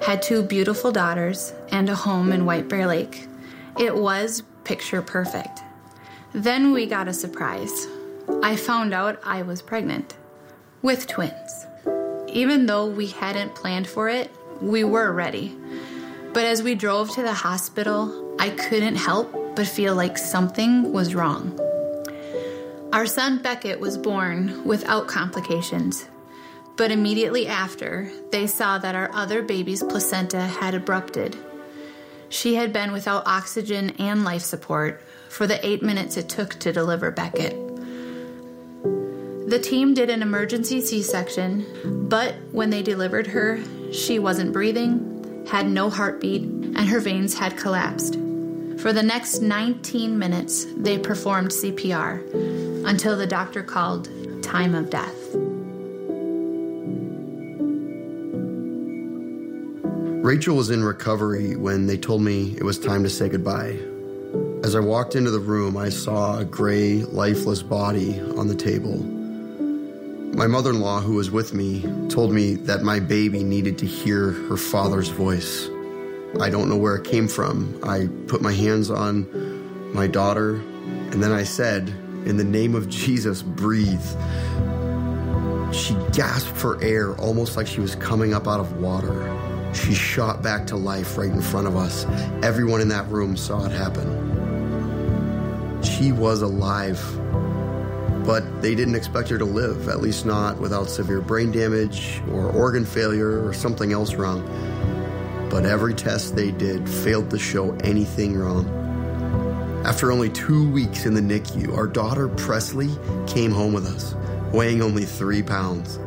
had 0.02 0.22
two 0.22 0.42
beautiful 0.42 0.92
daughters 0.92 1.54
and 1.72 1.88
a 1.88 1.94
home 1.94 2.30
in 2.32 2.44
White 2.44 2.68
Bear 2.68 2.86
Lake. 2.86 3.26
It 3.78 3.96
was 3.96 4.42
picture 4.64 5.00
perfect. 5.00 5.60
Then 6.32 6.72
we 6.72 6.86
got 6.86 7.08
a 7.08 7.14
surprise. 7.14 7.86
I 8.42 8.56
found 8.56 8.92
out 8.92 9.20
I 9.24 9.42
was 9.42 9.62
pregnant 9.62 10.16
with 10.82 11.06
twins. 11.06 11.66
Even 12.36 12.66
though 12.66 12.84
we 12.84 13.06
hadn't 13.06 13.54
planned 13.54 13.86
for 13.86 14.10
it, 14.10 14.30
we 14.60 14.84
were 14.84 15.10
ready. 15.10 15.56
But 16.34 16.44
as 16.44 16.62
we 16.62 16.74
drove 16.74 17.10
to 17.14 17.22
the 17.22 17.32
hospital, 17.32 18.36
I 18.38 18.50
couldn't 18.50 18.96
help 18.96 19.32
but 19.56 19.66
feel 19.66 19.94
like 19.94 20.18
something 20.18 20.92
was 20.92 21.14
wrong. 21.14 21.58
Our 22.92 23.06
son 23.06 23.40
Beckett 23.40 23.80
was 23.80 23.96
born 23.96 24.66
without 24.66 25.08
complications, 25.08 26.04
but 26.76 26.90
immediately 26.90 27.46
after, 27.46 28.12
they 28.32 28.46
saw 28.46 28.76
that 28.76 28.94
our 28.94 29.10
other 29.14 29.40
baby's 29.40 29.82
placenta 29.82 30.42
had 30.42 30.74
abrupted. 30.74 31.38
She 32.28 32.56
had 32.56 32.70
been 32.70 32.92
without 32.92 33.26
oxygen 33.26 33.94
and 33.98 34.24
life 34.24 34.42
support 34.42 35.00
for 35.30 35.46
the 35.46 35.64
eight 35.66 35.82
minutes 35.82 36.18
it 36.18 36.28
took 36.28 36.50
to 36.58 36.70
deliver 36.70 37.10
Beckett. 37.10 37.75
The 39.46 39.60
team 39.60 39.94
did 39.94 40.10
an 40.10 40.22
emergency 40.22 40.80
C 40.80 41.02
section, 41.02 42.08
but 42.08 42.34
when 42.50 42.68
they 42.68 42.82
delivered 42.82 43.28
her, 43.28 43.62
she 43.92 44.18
wasn't 44.18 44.52
breathing, 44.52 45.46
had 45.48 45.68
no 45.68 45.88
heartbeat, 45.88 46.42
and 46.42 46.80
her 46.80 46.98
veins 46.98 47.32
had 47.32 47.56
collapsed. 47.56 48.14
For 48.78 48.92
the 48.92 49.04
next 49.04 49.42
19 49.42 50.18
minutes, 50.18 50.66
they 50.76 50.98
performed 50.98 51.50
CPR 51.50 52.84
until 52.88 53.16
the 53.16 53.26
doctor 53.26 53.62
called 53.62 54.08
time 54.42 54.74
of 54.74 54.90
death. 54.90 55.14
Rachel 60.24 60.56
was 60.56 60.70
in 60.70 60.82
recovery 60.82 61.54
when 61.54 61.86
they 61.86 61.96
told 61.96 62.20
me 62.20 62.56
it 62.58 62.64
was 62.64 62.80
time 62.80 63.04
to 63.04 63.08
say 63.08 63.28
goodbye. 63.28 63.78
As 64.64 64.74
I 64.74 64.80
walked 64.80 65.14
into 65.14 65.30
the 65.30 65.38
room, 65.38 65.76
I 65.76 65.88
saw 65.88 66.40
a 66.40 66.44
gray, 66.44 67.04
lifeless 67.04 67.62
body 67.62 68.20
on 68.20 68.48
the 68.48 68.56
table. 68.56 69.15
My 70.36 70.46
mother 70.46 70.68
in 70.68 70.80
law, 70.80 71.00
who 71.00 71.14
was 71.14 71.30
with 71.30 71.54
me, 71.54 71.80
told 72.10 72.30
me 72.30 72.56
that 72.56 72.82
my 72.82 73.00
baby 73.00 73.42
needed 73.42 73.78
to 73.78 73.86
hear 73.86 74.32
her 74.32 74.58
father's 74.58 75.08
voice. 75.08 75.70
I 76.38 76.50
don't 76.50 76.68
know 76.68 76.76
where 76.76 76.96
it 76.96 77.04
came 77.04 77.26
from. 77.26 77.80
I 77.82 78.10
put 78.26 78.42
my 78.42 78.52
hands 78.52 78.90
on 78.90 79.94
my 79.94 80.06
daughter, 80.06 80.56
and 80.56 81.22
then 81.22 81.32
I 81.32 81.42
said, 81.44 81.88
In 82.26 82.36
the 82.36 82.44
name 82.44 82.74
of 82.74 82.90
Jesus, 82.90 83.40
breathe. 83.40 84.04
She 85.72 85.94
gasped 86.12 86.54
for 86.54 86.82
air, 86.84 87.16
almost 87.16 87.56
like 87.56 87.66
she 87.66 87.80
was 87.80 87.94
coming 87.94 88.34
up 88.34 88.46
out 88.46 88.60
of 88.60 88.78
water. 88.78 89.72
She 89.72 89.94
shot 89.94 90.42
back 90.42 90.66
to 90.66 90.76
life 90.76 91.16
right 91.16 91.30
in 91.30 91.40
front 91.40 91.66
of 91.66 91.76
us. 91.76 92.04
Everyone 92.42 92.82
in 92.82 92.88
that 92.88 93.08
room 93.08 93.38
saw 93.38 93.64
it 93.64 93.72
happen. 93.72 94.06
She 95.82 96.12
was 96.12 96.42
alive, 96.42 97.00
but 98.26 98.60
they 98.60 98.74
didn't 98.74 98.96
expect 98.96 99.28
her 99.28 99.38
to 99.38 99.44
live, 99.44 99.88
at 99.88 100.00
least 100.00 100.26
not 100.26 100.58
without 100.58 100.90
severe 100.90 101.20
brain 101.20 101.52
damage 101.52 102.20
or 102.32 102.50
organ 102.50 102.84
failure 102.84 103.46
or 103.46 103.54
something 103.54 103.92
else 103.92 104.14
wrong. 104.14 104.42
But 105.48 105.64
every 105.64 105.94
test 105.94 106.34
they 106.34 106.50
did 106.50 106.88
failed 106.88 107.30
to 107.30 107.38
show 107.38 107.72
anything 107.84 108.36
wrong. 108.36 108.68
After 109.86 110.10
only 110.10 110.28
two 110.28 110.68
weeks 110.68 111.06
in 111.06 111.14
the 111.14 111.20
NICU, 111.20 111.76
our 111.76 111.86
daughter 111.86 112.26
Presley 112.28 112.90
came 113.28 113.52
home 113.52 113.72
with 113.72 113.86
us, 113.86 114.16
weighing 114.52 114.82
only 114.82 115.04
three 115.04 115.44
pounds. 115.44 116.00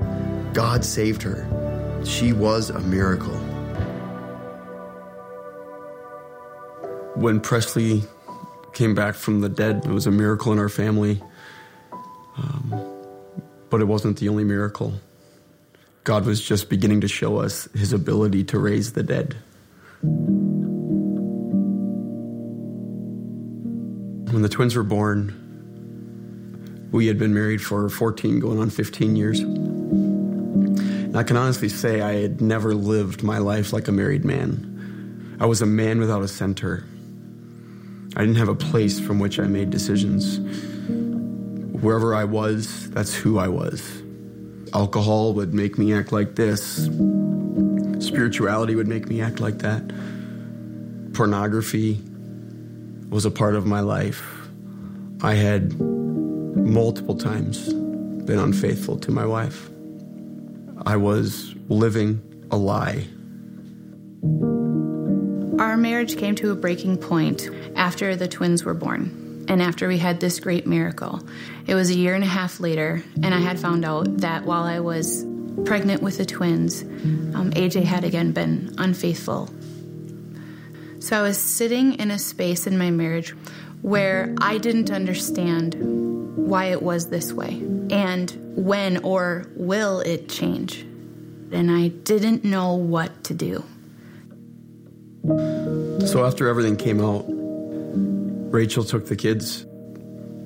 God 0.53 0.83
saved 0.83 1.23
her. 1.23 1.47
She 2.03 2.33
was 2.33 2.69
a 2.69 2.81
miracle. 2.81 3.37
When 7.15 7.39
Presley 7.39 8.03
came 8.73 8.93
back 8.93 9.15
from 9.15 9.39
the 9.39 9.49
dead, 9.49 9.85
it 9.85 9.91
was 9.91 10.05
a 10.05 10.11
miracle 10.11 10.51
in 10.51 10.59
our 10.59 10.69
family. 10.69 11.21
Um, 12.39 12.73
but 13.69 13.81
it 13.81 13.85
wasn't 13.85 14.17
the 14.19 14.29
only 14.29 14.43
miracle. 14.43 14.93
God 16.03 16.25
was 16.25 16.41
just 16.41 16.69
beginning 16.69 17.01
to 17.01 17.07
show 17.07 17.37
us 17.37 17.67
his 17.73 17.93
ability 17.93 18.45
to 18.45 18.57
raise 18.57 18.93
the 18.93 19.03
dead. 19.03 19.35
When 24.31 24.41
the 24.41 24.49
twins 24.49 24.75
were 24.75 24.83
born, 24.83 25.35
we 26.91 27.07
had 27.07 27.19
been 27.19 27.33
married 27.33 27.61
for 27.61 27.89
14, 27.89 28.39
going 28.39 28.59
on 28.59 28.69
15 28.69 29.15
years. 29.15 29.39
And 29.39 31.17
I 31.17 31.23
can 31.23 31.37
honestly 31.37 31.69
say 31.69 32.01
I 32.01 32.13
had 32.21 32.41
never 32.41 32.73
lived 32.73 33.21
my 33.23 33.39
life 33.39 33.73
like 33.73 33.87
a 33.87 33.91
married 33.91 34.23
man. 34.23 35.37
I 35.39 35.45
was 35.45 35.61
a 35.61 35.65
man 35.65 35.99
without 35.99 36.21
a 36.21 36.27
center. 36.27 36.85
I 38.15 38.21
didn't 38.21 38.37
have 38.37 38.49
a 38.49 38.55
place 38.55 38.99
from 38.99 39.19
which 39.19 39.39
I 39.39 39.43
made 39.43 39.69
decisions. 39.69 40.39
Wherever 41.81 42.13
I 42.13 42.25
was, 42.25 42.89
that's 42.89 43.13
who 43.13 43.39
I 43.39 43.47
was. 43.47 44.03
Alcohol 44.73 45.33
would 45.35 45.53
make 45.53 45.77
me 45.77 45.93
act 45.93 46.11
like 46.11 46.35
this. 46.35 46.89
Spirituality 48.05 48.75
would 48.75 48.87
make 48.87 49.07
me 49.07 49.21
act 49.21 49.39
like 49.39 49.59
that. 49.59 49.81
Pornography 51.13 52.01
was 53.09 53.23
a 53.25 53.31
part 53.31 53.55
of 53.55 53.65
my 53.65 53.79
life. 53.79 54.49
I 55.21 55.35
had 55.35 55.79
multiple 55.79 57.15
times 57.15 57.71
been 57.71 58.39
unfaithful 58.39 58.97
to 58.99 59.11
my 59.11 59.25
wife. 59.25 59.69
I 60.85 60.97
was 60.97 61.55
living 61.69 62.21
a 62.51 62.57
lie. 62.57 63.07
Our 65.61 65.77
marriage 65.77 66.17
came 66.17 66.35
to 66.35 66.51
a 66.51 66.55
breaking 66.55 66.97
point 66.97 67.49
after 67.75 68.15
the 68.15 68.27
twins 68.27 68.65
were 68.65 68.73
born 68.73 69.18
and 69.49 69.63
after 69.63 69.87
we 69.87 69.97
had 69.97 70.19
this 70.19 70.39
great 70.39 70.67
miracle. 70.67 71.19
It 71.65 71.73
was 71.73 71.89
a 71.89 71.95
year 71.95 72.13
and 72.13 72.23
a 72.23 72.27
half 72.27 72.59
later, 72.59 73.03
and 73.23 73.33
I 73.33 73.39
had 73.39 73.59
found 73.59 73.83
out 73.83 74.19
that 74.19 74.45
while 74.45 74.63
I 74.63 74.79
was 74.79 75.25
pregnant 75.65 76.01
with 76.03 76.17
the 76.17 76.25
twins, 76.25 76.83
um, 76.83 77.51
AJ 77.55 77.83
had 77.83 78.03
again 78.03 78.31
been 78.31 78.73
unfaithful. 78.77 79.49
So 80.99 81.17
I 81.17 81.21
was 81.23 81.37
sitting 81.37 81.95
in 81.95 82.11
a 82.11 82.19
space 82.19 82.67
in 82.67 82.77
my 82.77 82.91
marriage 82.91 83.31
where 83.81 84.35
I 84.39 84.59
didn't 84.59 84.91
understand 84.91 85.75
why 86.35 86.65
it 86.65 86.81
was 86.81 87.09
this 87.09 87.33
way 87.33 87.61
and 87.89 88.31
when 88.55 88.97
or 88.97 89.47
will 89.55 90.01
it 90.01 90.29
change. 90.29 90.81
And 91.51 91.71
I 91.71 91.87
didn't 91.87 92.43
know 92.43 92.75
what 92.75 93.23
to 93.25 93.33
do. 93.33 93.63
So 96.05 96.25
after 96.25 96.47
everything 96.47 96.75
came 96.75 97.03
out, 97.03 97.25
Rachel 98.51 98.83
took 98.83 99.05
the 99.05 99.15
kids. 99.15 99.65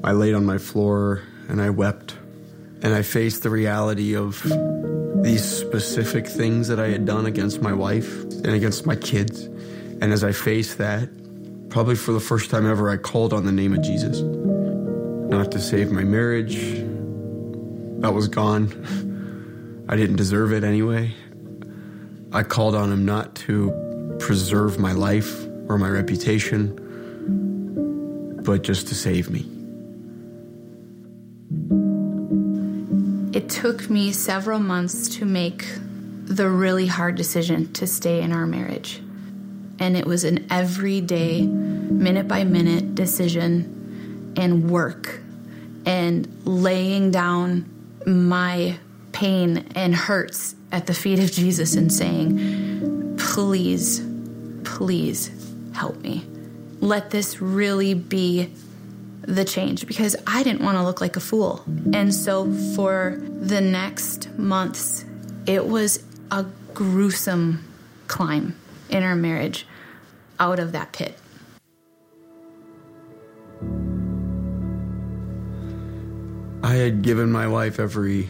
I 0.03 0.11
laid 0.11 0.33
on 0.33 0.45
my 0.45 0.57
floor 0.57 1.21
and 1.47 1.61
I 1.61 1.69
wept. 1.69 2.15
And 2.81 2.93
I 2.93 3.01
faced 3.01 3.43
the 3.43 3.49
reality 3.49 4.15
of 4.15 4.43
these 5.23 5.43
specific 5.45 6.27
things 6.27 6.67
that 6.67 6.79
I 6.79 6.89
had 6.89 7.05
done 7.05 7.25
against 7.25 7.61
my 7.61 7.71
wife 7.71 8.23
and 8.23 8.47
against 8.47 8.85
my 8.85 8.97
kids. 8.97 9.45
And 9.45 10.11
as 10.11 10.21
I 10.23 10.33
faced 10.33 10.79
that, 10.79 11.09
probably 11.69 11.95
for 11.95 12.11
the 12.11 12.19
first 12.19 12.51
time 12.51 12.69
ever, 12.69 12.89
I 12.89 12.97
called 12.97 13.31
on 13.31 13.45
the 13.45 13.53
name 13.53 13.73
of 13.73 13.81
Jesus. 13.81 14.19
Not 14.19 15.51
to 15.53 15.59
save 15.59 15.91
my 15.91 16.03
marriage, 16.03 16.57
that 18.01 18.13
was 18.13 18.27
gone. 18.27 19.85
I 19.87 19.95
didn't 19.95 20.17
deserve 20.17 20.51
it 20.51 20.65
anyway. 20.65 21.13
I 22.33 22.43
called 22.43 22.75
on 22.75 22.91
him 22.91 23.05
not 23.05 23.33
to 23.47 24.17
preserve 24.19 24.77
my 24.77 24.91
life 24.91 25.45
or 25.69 25.77
my 25.77 25.87
reputation, 25.87 26.77
but 28.43 28.63
just 28.63 28.87
to 28.89 28.95
save 28.95 29.29
me. 29.29 29.45
It 33.33 33.49
took 33.49 33.89
me 33.89 34.11
several 34.11 34.59
months 34.59 35.15
to 35.17 35.25
make 35.25 35.65
the 36.25 36.49
really 36.49 36.87
hard 36.87 37.15
decision 37.15 37.73
to 37.73 37.87
stay 37.87 38.21
in 38.21 38.31
our 38.31 38.45
marriage. 38.45 39.01
And 39.79 39.97
it 39.97 40.05
was 40.05 40.23
an 40.23 40.47
everyday, 40.51 41.41
minute 41.41 42.27
by 42.27 42.43
minute 42.43 42.95
decision 42.95 44.33
and 44.37 44.69
work 44.69 45.19
and 45.85 46.27
laying 46.45 47.11
down 47.11 47.69
my 48.05 48.77
pain 49.11 49.69
and 49.75 49.95
hurts 49.95 50.55
at 50.71 50.87
the 50.87 50.93
feet 50.93 51.19
of 51.19 51.31
Jesus 51.31 51.75
and 51.75 51.91
saying, 51.91 53.15
Please, 53.17 54.05
please 54.63 55.31
help 55.73 55.97
me. 56.01 56.25
Let 56.83 57.11
this 57.11 57.41
really 57.41 57.93
be 57.93 58.53
the 59.21 59.45
change 59.45 59.87
because 59.87 60.17
I 60.27 60.43
didn't 60.43 60.61
want 60.65 60.77
to 60.77 60.83
look 60.83 60.99
like 60.99 61.15
a 61.15 61.21
fool. 61.21 61.63
And 61.93 62.13
so 62.13 62.51
for 62.75 63.21
the 63.23 63.61
next 63.61 64.37
months, 64.37 65.05
it 65.45 65.65
was 65.65 66.03
a 66.29 66.45
gruesome 66.73 67.63
climb 68.07 68.57
in 68.89 69.01
our 69.01 69.15
marriage 69.15 69.65
out 70.41 70.59
of 70.59 70.73
that 70.73 70.91
pit. 70.91 71.17
I 76.63 76.73
had 76.75 77.01
given 77.01 77.31
my 77.31 77.47
wife 77.47 77.79
every 77.79 78.27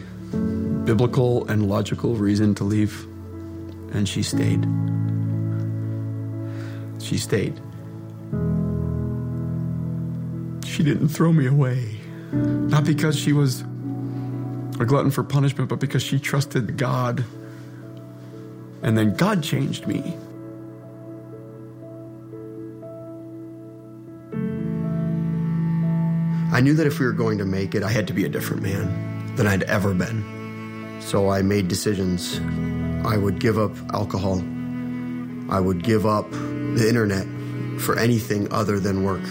biblical 0.84 1.44
and 1.48 1.68
logical 1.68 2.14
reason 2.14 2.54
to 2.54 2.62
leave, 2.62 3.04
and 3.92 4.08
she 4.08 4.22
stayed. 4.22 4.64
She 7.02 7.18
stayed. 7.18 7.60
She 10.74 10.82
didn't 10.82 11.06
throw 11.06 11.32
me 11.32 11.46
away. 11.46 12.00
Not 12.32 12.82
because 12.82 13.16
she 13.16 13.32
was 13.32 13.60
a 13.60 14.84
glutton 14.84 15.12
for 15.12 15.22
punishment, 15.22 15.70
but 15.70 15.78
because 15.78 16.02
she 16.02 16.18
trusted 16.18 16.76
God. 16.76 17.24
And 18.82 18.98
then 18.98 19.14
God 19.14 19.40
changed 19.40 19.86
me. 19.86 20.00
I 26.52 26.60
knew 26.60 26.74
that 26.74 26.88
if 26.88 26.98
we 26.98 27.06
were 27.06 27.12
going 27.12 27.38
to 27.38 27.44
make 27.44 27.76
it, 27.76 27.84
I 27.84 27.90
had 27.92 28.08
to 28.08 28.12
be 28.12 28.24
a 28.24 28.28
different 28.28 28.62
man 28.62 29.36
than 29.36 29.46
I'd 29.46 29.62
ever 29.62 29.94
been. 29.94 30.98
So 31.00 31.28
I 31.30 31.42
made 31.42 31.68
decisions. 31.68 32.40
I 33.06 33.16
would 33.16 33.38
give 33.38 33.58
up 33.58 33.76
alcohol. 33.92 34.40
I 35.50 35.60
would 35.60 35.84
give 35.84 36.04
up 36.04 36.28
the 36.32 36.86
internet 36.88 37.28
for 37.80 37.96
anything 37.96 38.52
other 38.52 38.80
than 38.80 39.04
work. 39.04 39.22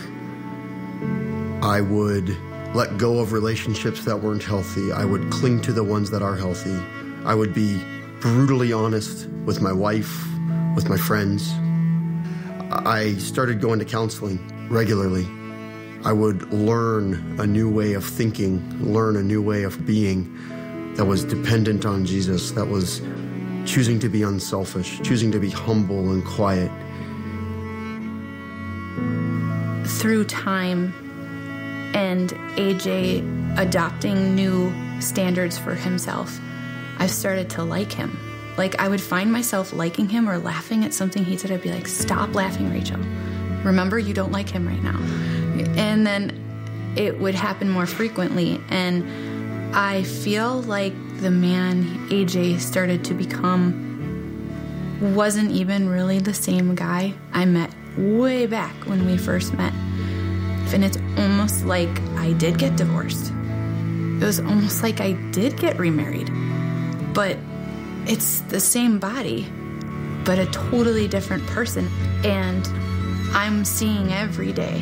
I 1.63 1.79
would 1.79 2.37
let 2.75 2.97
go 2.97 3.19
of 3.19 3.31
relationships 3.31 4.03
that 4.03 4.17
weren't 4.17 4.43
healthy. 4.43 4.91
I 4.91 5.05
would 5.05 5.31
cling 5.31 5.61
to 5.61 5.71
the 5.71 5.81
ones 5.81 6.11
that 6.11 6.21
are 6.21 6.35
healthy. 6.35 6.77
I 7.23 7.33
would 7.33 7.53
be 7.53 7.81
brutally 8.19 8.73
honest 8.73 9.29
with 9.45 9.61
my 9.61 9.71
wife, 9.71 10.27
with 10.75 10.89
my 10.89 10.97
friends. 10.97 11.53
I 12.69 13.15
started 13.17 13.61
going 13.61 13.79
to 13.79 13.85
counseling 13.85 14.39
regularly. 14.69 15.25
I 16.03 16.11
would 16.11 16.51
learn 16.51 17.39
a 17.39 17.47
new 17.47 17.71
way 17.71 17.93
of 17.93 18.03
thinking, 18.03 18.59
learn 18.83 19.15
a 19.15 19.23
new 19.23 19.41
way 19.41 19.63
of 19.63 19.85
being 19.85 20.35
that 20.95 21.05
was 21.05 21.23
dependent 21.23 21.85
on 21.85 22.05
Jesus, 22.05 22.51
that 22.51 22.65
was 22.65 23.01
choosing 23.65 23.99
to 23.99 24.09
be 24.09 24.21
unselfish, 24.21 24.99
choosing 24.99 25.31
to 25.31 25.39
be 25.39 25.49
humble 25.49 26.11
and 26.11 26.25
quiet. 26.25 26.69
Through 29.87 30.25
time 30.25 30.93
and 31.93 32.29
AJ 32.55 33.57
adopting 33.57 34.35
new 34.35 34.73
standards 34.99 35.57
for 35.57 35.75
himself, 35.75 36.39
I've 36.97 37.11
started 37.11 37.49
to 37.51 37.63
like 37.63 37.91
him. 37.91 38.19
Like, 38.57 38.79
I 38.79 38.87
would 38.87 39.01
find 39.01 39.31
myself 39.31 39.73
liking 39.73 40.09
him 40.09 40.29
or 40.29 40.37
laughing 40.37 40.83
at 40.85 40.93
something 40.93 41.25
he 41.25 41.37
said. 41.37 41.51
I'd 41.51 41.61
be 41.61 41.71
like, 41.71 41.87
Stop 41.87 42.35
laughing, 42.35 42.71
Rachel. 42.71 42.99
Remember, 43.63 43.97
you 43.97 44.13
don't 44.13 44.31
like 44.31 44.49
him 44.49 44.67
right 44.67 44.83
now. 44.83 44.97
And 45.75 46.05
then 46.05 46.93
it 46.95 47.19
would 47.19 47.35
happen 47.35 47.69
more 47.69 47.85
frequently. 47.85 48.61
And 48.69 49.75
I 49.75 50.03
feel 50.03 50.61
like 50.61 50.93
the 51.19 51.31
man 51.31 52.09
AJ 52.09 52.59
started 52.59 53.03
to 53.05 53.13
become 53.13 53.81
wasn't 55.01 55.51
even 55.51 55.89
really 55.89 56.19
the 56.19 56.33
same 56.33 56.75
guy 56.75 57.13
I 57.33 57.45
met 57.45 57.73
way 57.97 58.45
back 58.45 58.73
when 58.85 59.05
we 59.05 59.17
first 59.17 59.53
met. 59.53 59.73
And 60.73 60.83
it's 60.83 60.97
almost 61.17 61.65
like 61.65 62.01
I 62.17 62.33
did 62.33 62.57
get 62.57 62.75
divorced. 62.75 63.31
It 63.31 64.25
was 64.25 64.39
almost 64.39 64.81
like 64.81 65.01
I 65.01 65.13
did 65.31 65.57
get 65.57 65.77
remarried. 65.77 66.31
But 67.13 67.37
it's 68.05 68.41
the 68.41 68.59
same 68.59 68.99
body, 68.99 69.47
but 70.25 70.39
a 70.39 70.45
totally 70.47 71.07
different 71.07 71.45
person. 71.47 71.87
And 72.23 72.67
I'm 73.35 73.63
seeing 73.65 74.11
every 74.13 74.51
day 74.51 74.81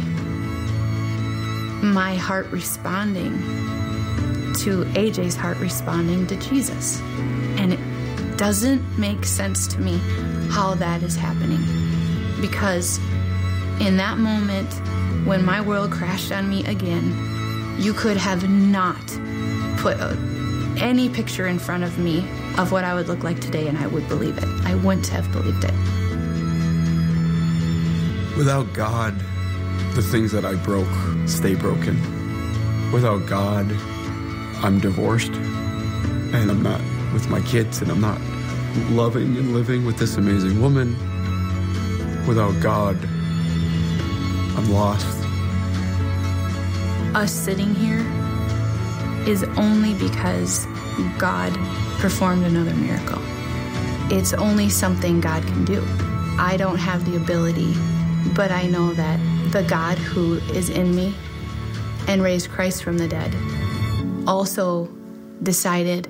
my 1.82 2.16
heart 2.16 2.48
responding 2.52 3.34
to 4.60 4.86
AJ's 4.94 5.36
heart 5.36 5.58
responding 5.58 6.28
to 6.28 6.36
Jesus. 6.38 7.02
And 7.58 7.74
it 7.74 8.38
doesn't 8.38 8.98
make 8.98 9.26
sense 9.26 9.68
to 9.68 9.80
me 9.80 10.00
how 10.50 10.76
that 10.76 11.04
is 11.04 11.16
happening. 11.16 11.64
Because 12.40 12.98
in 13.80 13.98
that 13.98 14.18
moment, 14.18 14.70
when 15.26 15.46
my 15.46 15.62
world 15.62 15.92
crashed 15.92 16.32
on 16.32 16.50
me 16.50 16.66
again, 16.66 17.76
you 17.78 17.94
could 17.94 18.18
have 18.18 18.50
not 18.50 19.06
put 19.78 19.98
a, 19.98 20.18
any 20.78 21.10
picture 21.10 21.48
in 21.48 21.60
front 21.60 21.84
of 21.84 21.98
me 21.98 22.20
of 22.58 22.72
what 22.72 22.84
I 22.84 22.94
would 22.94 23.08
look 23.08 23.24
like 23.24 23.40
today, 23.40 23.68
and 23.68 23.78
I 23.78 23.88
would 23.88 24.08
believe 24.08 24.38
it. 24.38 24.50
I 24.66 24.76
wouldn't 24.76 25.08
have 25.08 25.32
believed 25.32 25.64
it. 25.64 25.74
Without 28.38 28.72
God, 28.74 29.18
the 29.94 30.02
things 30.02 30.32
that 30.32 30.46
I 30.46 30.56
broke 30.56 30.88
stay 31.28 31.54
broken. 31.54 32.00
Without 32.92 33.26
God, 33.28 33.72
I'm 34.64 34.80
divorced 34.80 35.34
and 35.34 36.50
I'm 36.50 36.62
not 36.62 36.82
with 37.14 37.30
my 37.30 37.42
kids 37.42 37.82
and 37.82 37.92
I'm 37.92 38.02
not 38.02 38.20
loving 38.92 39.38
and 39.38 39.54
living 39.54 39.86
with 39.86 39.98
this 39.98 40.18
amazing 40.18 40.62
woman. 40.62 40.96
Without 42.26 42.60
God, 42.62 42.98
I'm 44.62 44.74
lost. 44.74 45.18
Us 47.16 47.32
sitting 47.32 47.74
here 47.74 48.06
is 49.28 49.44
only 49.58 49.94
because 49.96 50.66
God 51.18 51.52
performed 52.00 52.46
another 52.46 52.74
miracle. 52.76 53.22
It's 54.16 54.34
only 54.34 54.70
something 54.70 55.20
God 55.20 55.44
can 55.44 55.66
do. 55.66 55.84
I 56.38 56.58
don't 56.58 56.78
have 56.78 57.10
the 57.10 57.18
ability, 57.18 57.74
but 58.36 58.52
I 58.52 58.68
know 58.68 58.94
that 58.94 59.20
the 59.52 59.64
God 59.64 59.98
who 59.98 60.36
is 60.54 60.70
in 60.70 60.96
me 60.96 61.14
and 62.08 62.22
raised 62.22 62.50
Christ 62.50 62.84
from 62.84 62.98
the 62.98 63.08
dead 63.08 63.36
also 64.28 64.90
decided 65.42 66.08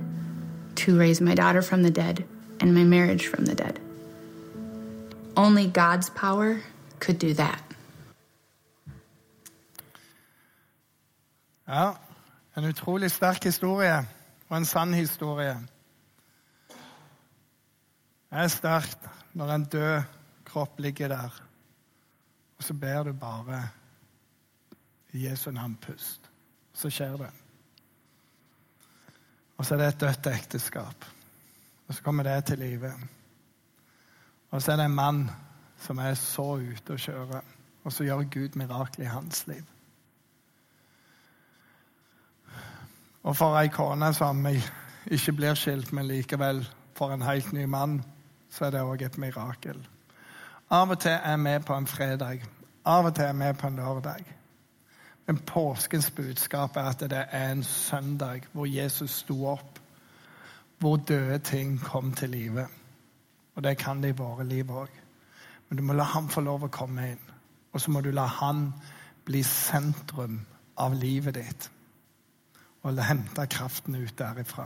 to 0.75 0.97
raise 0.97 1.21
my 1.21 1.35
daughter 1.35 1.61
from 1.61 1.83
the 1.83 1.91
dead 1.91 2.25
and 2.59 2.75
my 2.75 2.83
marriage 2.83 3.27
from 3.27 3.45
the 3.45 3.55
dead. 3.55 3.79
Only 5.37 5.67
God's 5.67 6.09
power 6.09 6.61
could 6.99 7.17
do 7.17 7.33
that. 7.35 7.61
Ja, 11.67 11.93
en 12.57 12.65
utrolig 12.65 13.11
sterk 13.11 13.43
historie, 13.43 14.07
og 14.49 14.57
en 14.57 14.65
sann 14.65 14.93
historie. 14.93 15.53
Det 18.31 18.39
er 18.39 18.47
sterkt 18.47 19.07
når 19.33 19.53
en 19.53 19.65
død 19.65 20.01
kropp 20.45 20.79
ligger 20.79 21.07
der, 21.07 21.41
og 22.57 22.63
så 22.63 22.73
ber 22.73 23.03
du 23.03 23.13
bare 23.13 23.61
i 25.13 25.27
Jesu 25.27 25.51
navn 25.51 25.75
pust. 25.81 26.29
Så 26.73 26.89
skjer 26.89 27.17
det. 27.17 27.29
Og 29.57 29.65
så 29.65 29.75
er 29.75 29.79
det 29.79 29.87
et 29.87 30.01
dødt 30.01 30.27
ekteskap. 30.27 31.05
Og 31.87 31.95
så 31.95 32.03
kommer 32.03 32.23
det 32.23 32.45
til 32.45 32.59
live. 32.59 32.93
Og 34.51 34.61
så 34.61 34.71
er 34.71 34.75
det 34.75 34.85
en 34.85 34.95
mann 34.95 35.29
som 35.77 35.97
er 35.97 36.13
så 36.13 36.45
ute 36.61 36.95
å 36.95 37.01
kjøre, 37.01 37.41
og 37.83 37.93
så 37.93 38.05
gjør 38.05 38.27
Gud 38.31 38.57
mirakler 38.59 39.05
i 39.05 39.11
hans 39.11 39.47
liv. 39.47 39.65
Og 43.23 43.37
for 43.37 43.57
ei 43.59 43.67
kone 43.67 44.13
som 44.13 44.45
ikke 44.47 45.33
blir 45.33 45.53
skilt, 45.53 45.93
men 45.93 46.07
likevel 46.07 46.63
for 46.97 47.13
en 47.13 47.21
helt 47.21 47.53
ny 47.53 47.65
mann, 47.65 48.01
så 48.49 48.65
er 48.65 48.71
det 48.71 48.81
òg 48.81 49.05
et 49.05 49.17
mirakel. 49.17 49.77
Av 50.71 50.89
og 50.89 50.99
til 50.99 51.17
er 51.17 51.37
vi 51.37 51.57
på 51.65 51.75
en 51.75 51.87
fredag, 51.87 52.43
av 52.85 53.05
og 53.05 53.15
til 53.15 53.25
er 53.25 53.33
vi 53.33 53.53
på 53.59 53.67
en 53.67 53.75
lørdag. 53.75 54.23
Men 55.27 55.37
påskens 55.37 56.11
budskap 56.11 56.75
er 56.75 56.89
at 56.89 56.99
det 56.99 57.25
er 57.31 57.51
en 57.51 57.63
søndag 57.63 58.47
hvor 58.51 58.65
Jesus 58.65 59.11
sto 59.11 59.45
opp, 59.45 59.79
hvor 60.79 60.97
døde 60.97 61.39
ting 61.39 61.79
kom 61.83 62.13
til 62.13 62.29
live. 62.29 62.67
Og 63.55 63.63
det 63.63 63.77
kan 63.77 64.01
det 64.01 64.09
i 64.09 64.17
våre 64.17 64.43
liv 64.43 64.71
òg. 64.71 64.89
Men 65.69 65.77
du 65.77 65.83
må 65.83 65.93
la 65.93 66.03
ham 66.03 66.29
få 66.29 66.41
lov 66.41 66.63
å 66.63 66.73
komme 66.73 67.11
inn. 67.11 67.29
Og 67.73 67.81
så 67.81 67.91
må 67.91 68.01
du 68.01 68.11
la 68.11 68.25
han 68.25 68.73
bli 69.25 69.43
sentrum 69.43 70.41
av 70.77 70.93
livet 70.93 71.35
ditt. 71.35 71.69
Og 72.81 73.03
hente 73.05 73.45
kraften 73.47 73.95
ut 73.95 74.17
derifra. 74.17 74.65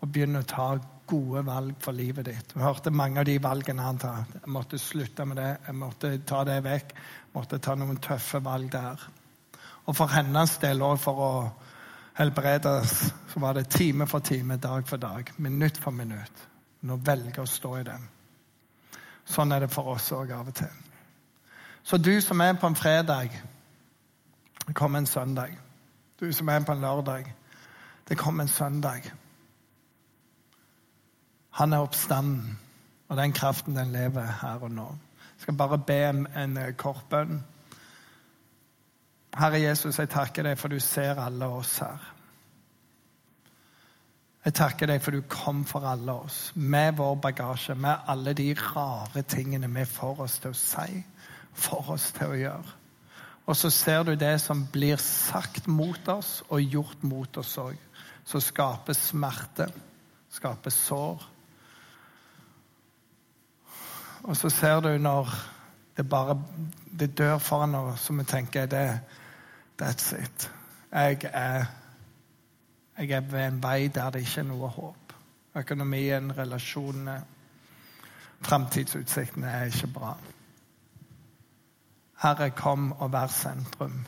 Og 0.00 0.12
begynne 0.12 0.40
å 0.40 0.48
ta 0.48 0.68
gode 1.08 1.42
valg 1.46 1.76
for 1.82 1.96
livet 1.96 2.28
ditt. 2.28 2.52
Du 2.54 2.60
hørte 2.62 2.92
mange 2.94 3.20
av 3.20 3.26
de 3.28 3.38
valgene 3.42 3.84
han 3.84 3.98
tar. 4.00 4.26
Jeg 4.34 4.52
måtte 4.54 4.78
slutte 4.80 5.24
med 5.26 5.40
det, 5.40 5.48
jeg 5.66 5.76
måtte 5.76 6.12
ta 6.28 6.42
det 6.48 6.58
vekk. 6.64 6.92
Jeg 6.94 7.34
måtte 7.34 7.60
ta 7.64 7.74
noen 7.76 8.00
tøffe 8.04 8.40
valg 8.44 8.70
der. 8.72 9.08
Og 9.88 9.96
for 9.96 10.12
hennes 10.12 10.58
del 10.62 10.84
òg, 10.84 10.98
for 11.00 11.24
å 11.24 11.32
helbredes, 12.18 13.12
så 13.32 13.40
var 13.40 13.54
det 13.54 13.70
time 13.70 14.06
for 14.06 14.20
time, 14.20 14.56
dag 14.56 14.88
for 14.88 14.96
dag, 14.96 15.32
minutt 15.36 15.78
for 15.78 15.94
minutt. 15.94 16.46
Nå 16.80 16.96
velger 16.96 17.44
å 17.44 17.46
stå 17.46 17.76
i 17.78 17.84
det. 17.86 17.98
Sånn 19.28 19.52
er 19.52 19.64
det 19.64 19.70
for 19.72 19.94
oss 19.94 20.10
òg 20.16 20.32
av 20.34 20.50
og 20.50 20.56
til. 20.58 20.84
Så 21.84 21.96
du 21.96 22.20
som 22.20 22.40
er 22.40 22.58
på 22.58 22.66
en 22.66 22.76
fredag, 22.76 23.32
kommer 24.74 24.98
en 24.98 25.06
søndag. 25.06 25.54
Du 26.20 26.32
som 26.32 26.48
er 26.48 26.64
på 26.66 26.72
en 26.72 26.80
lørdag, 26.80 27.34
det 28.08 28.18
kom 28.18 28.40
en 28.40 28.48
søndag. 28.48 29.12
Han 31.50 31.72
er 31.72 31.78
oppstanden, 31.78 32.58
og 33.08 33.16
den 33.16 33.32
kraften 33.32 33.76
den 33.76 33.92
lever 33.92 34.26
her 34.42 34.62
og 34.62 34.70
nå. 34.70 34.88
Jeg 35.18 35.42
skal 35.42 35.56
bare 35.56 35.78
be 35.78 35.98
en, 36.08 36.26
en 36.36 36.58
kort 36.76 37.04
bønn. 37.10 37.44
Herre 39.38 39.60
Jesus, 39.60 39.98
jeg 39.98 40.10
takker 40.10 40.42
deg 40.42 40.58
for 40.58 40.68
du 40.68 40.80
ser 40.80 41.20
alle 41.22 41.46
oss 41.46 41.78
her. 41.78 42.14
Jeg 44.44 44.54
takker 44.54 44.88
deg 44.88 45.02
for 45.04 45.14
du 45.14 45.22
kom 45.28 45.64
for 45.68 45.86
alle 45.86 46.12
oss, 46.24 46.52
med 46.54 46.96
vår 46.96 47.14
bagasje, 47.22 47.74
med 47.74 48.06
alle 48.06 48.32
de 48.34 48.54
rare 48.54 49.22
tingene 49.22 49.70
vi 49.74 49.84
får 49.84 50.22
oss 50.24 50.38
til 50.42 50.54
å 50.54 50.58
si, 50.58 51.02
får 51.52 51.90
oss 51.94 52.10
til 52.16 52.32
å 52.32 52.38
gjøre. 52.38 52.77
Og 53.48 53.56
så 53.56 53.70
ser 53.72 54.02
du 54.04 54.12
det 54.14 54.34
som 54.44 54.66
blir 54.72 55.00
sagt 55.00 55.66
mot 55.66 56.08
oss 56.12 56.42
og 56.48 56.60
gjort 56.60 57.02
mot 57.08 57.36
oss 57.40 57.54
òg, 57.62 57.76
som 58.28 58.42
skaper 58.44 58.96
smerte, 58.96 59.70
skaper 60.36 60.74
sår. 60.74 61.24
Og 64.28 64.36
så 64.36 64.50
ser 64.52 64.82
du 64.84 64.90
når 65.00 65.32
det 65.96 66.04
bare 66.08 66.36
det 67.00 67.14
dør 67.16 67.38
foran 67.38 67.74
oss, 67.74 68.04
så 68.04 68.12
vi 68.12 68.24
tenker 68.28 68.66
det, 68.66 69.00
That's 69.78 70.12
it. 70.12 70.50
Jeg 70.92 71.18
er, 71.22 71.64
jeg 72.98 73.10
er 73.10 73.20
ved 73.20 73.46
en 73.46 73.62
vei 73.62 73.88
der 73.88 74.10
det 74.10 74.24
ikke 74.26 74.40
er 74.40 74.48
noe 74.48 74.68
håp. 74.74 75.12
Økonomien, 75.54 76.32
relasjonene, 76.36 77.20
framtidsutsiktene 78.42 79.46
er 79.46 79.70
ikke 79.70 79.92
bra. 79.94 80.16
Herre, 82.22 82.50
kom 82.50 82.92
og 82.98 83.12
vær 83.12 83.30
sentrum. 83.30 84.06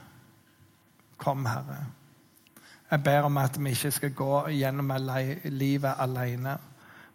Kom, 1.18 1.46
Herre. 1.46 1.84
Jeg 2.90 3.02
ber 3.04 3.28
om 3.28 3.36
at 3.38 3.58
vi 3.58 3.70
ikke 3.70 3.90
skal 3.90 4.14
gå 4.14 4.48
gjennom 4.48 4.90
livet 5.44 5.94
alene, 5.98 6.56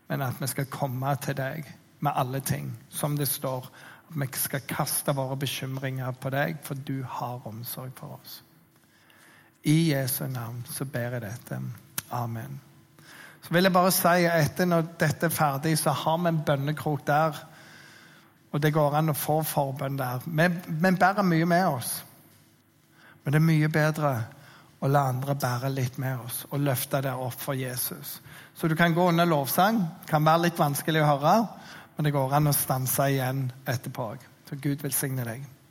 men 0.07 0.21
at 0.21 0.39
vi 0.41 0.47
skal 0.47 0.69
komme 0.71 1.15
til 1.21 1.35
deg 1.35 1.67
med 1.99 2.11
alle 2.15 2.39
ting, 2.39 2.69
som 2.89 3.17
det 3.17 3.27
står. 3.27 3.67
At 4.09 4.19
vi 4.21 4.27
skal 4.31 4.63
kaste 4.69 5.15
våre 5.15 5.35
bekymringer 5.37 6.11
på 6.11 6.29
deg, 6.29 6.61
for 6.63 6.75
du 6.75 7.03
har 7.03 7.47
omsorg 7.47 7.91
for 7.97 8.19
oss. 8.21 8.43
I 9.63 9.91
Jesu 9.91 10.27
navn 10.27 10.63
så 10.69 10.85
ber 10.85 11.17
jeg 11.17 11.21
dette. 11.21 11.59
Amen. 12.11 12.61
Så 13.41 13.53
vil 13.53 13.63
jeg 13.63 13.73
bare 13.73 13.91
si 13.91 14.25
at 14.29 14.45
etter 14.45 14.65
når 14.65 14.87
dette 14.99 15.27
er 15.27 15.33
ferdig, 15.33 15.77
så 15.77 15.91
har 15.91 16.17
vi 16.21 16.29
en 16.31 16.43
bønnekrok 16.45 17.07
der. 17.07 17.35
Og 18.55 18.61
det 18.63 18.71
går 18.71 18.93
an 18.95 19.11
å 19.11 19.17
få 19.19 19.41
forbønn 19.43 19.97
der. 19.99 20.23
Vi, 20.23 20.91
bærer 20.95 21.27
mye 21.27 21.47
med 21.49 21.65
oss. 21.67 21.89
Men 23.23 23.33
det 23.33 23.41
er 23.41 23.49
mye 23.49 23.69
bedre 23.73 24.11
å 24.79 24.87
la 24.87 25.01
andre 25.09 25.35
bære 25.35 25.71
litt 25.73 25.97
med 25.99 26.21
oss 26.23 26.45
og 26.51 26.63
løfte 26.63 27.01
det 27.03 27.11
opp 27.11 27.35
for 27.41 27.57
Jesus. 27.59 28.19
Så 28.55 28.69
du 28.71 28.75
kan 28.79 28.95
gå 28.95 29.09
under 29.09 29.27
lovsang. 29.27 29.81
Kan 30.07 30.23
være 30.23 30.45
litt 30.45 30.61
vanskelig 30.61 31.03
å 31.03 31.09
høre, 31.09 31.35
men 31.97 32.07
det 32.07 32.15
går 32.15 32.37
an 32.37 32.47
å 32.47 32.55
stanse 32.55 33.09
igjen 33.11 33.49
etterpå. 33.67 34.07
Så 34.47 34.61
Gud 34.61 34.87
velsigne 34.87 35.27
deg. 35.27 35.43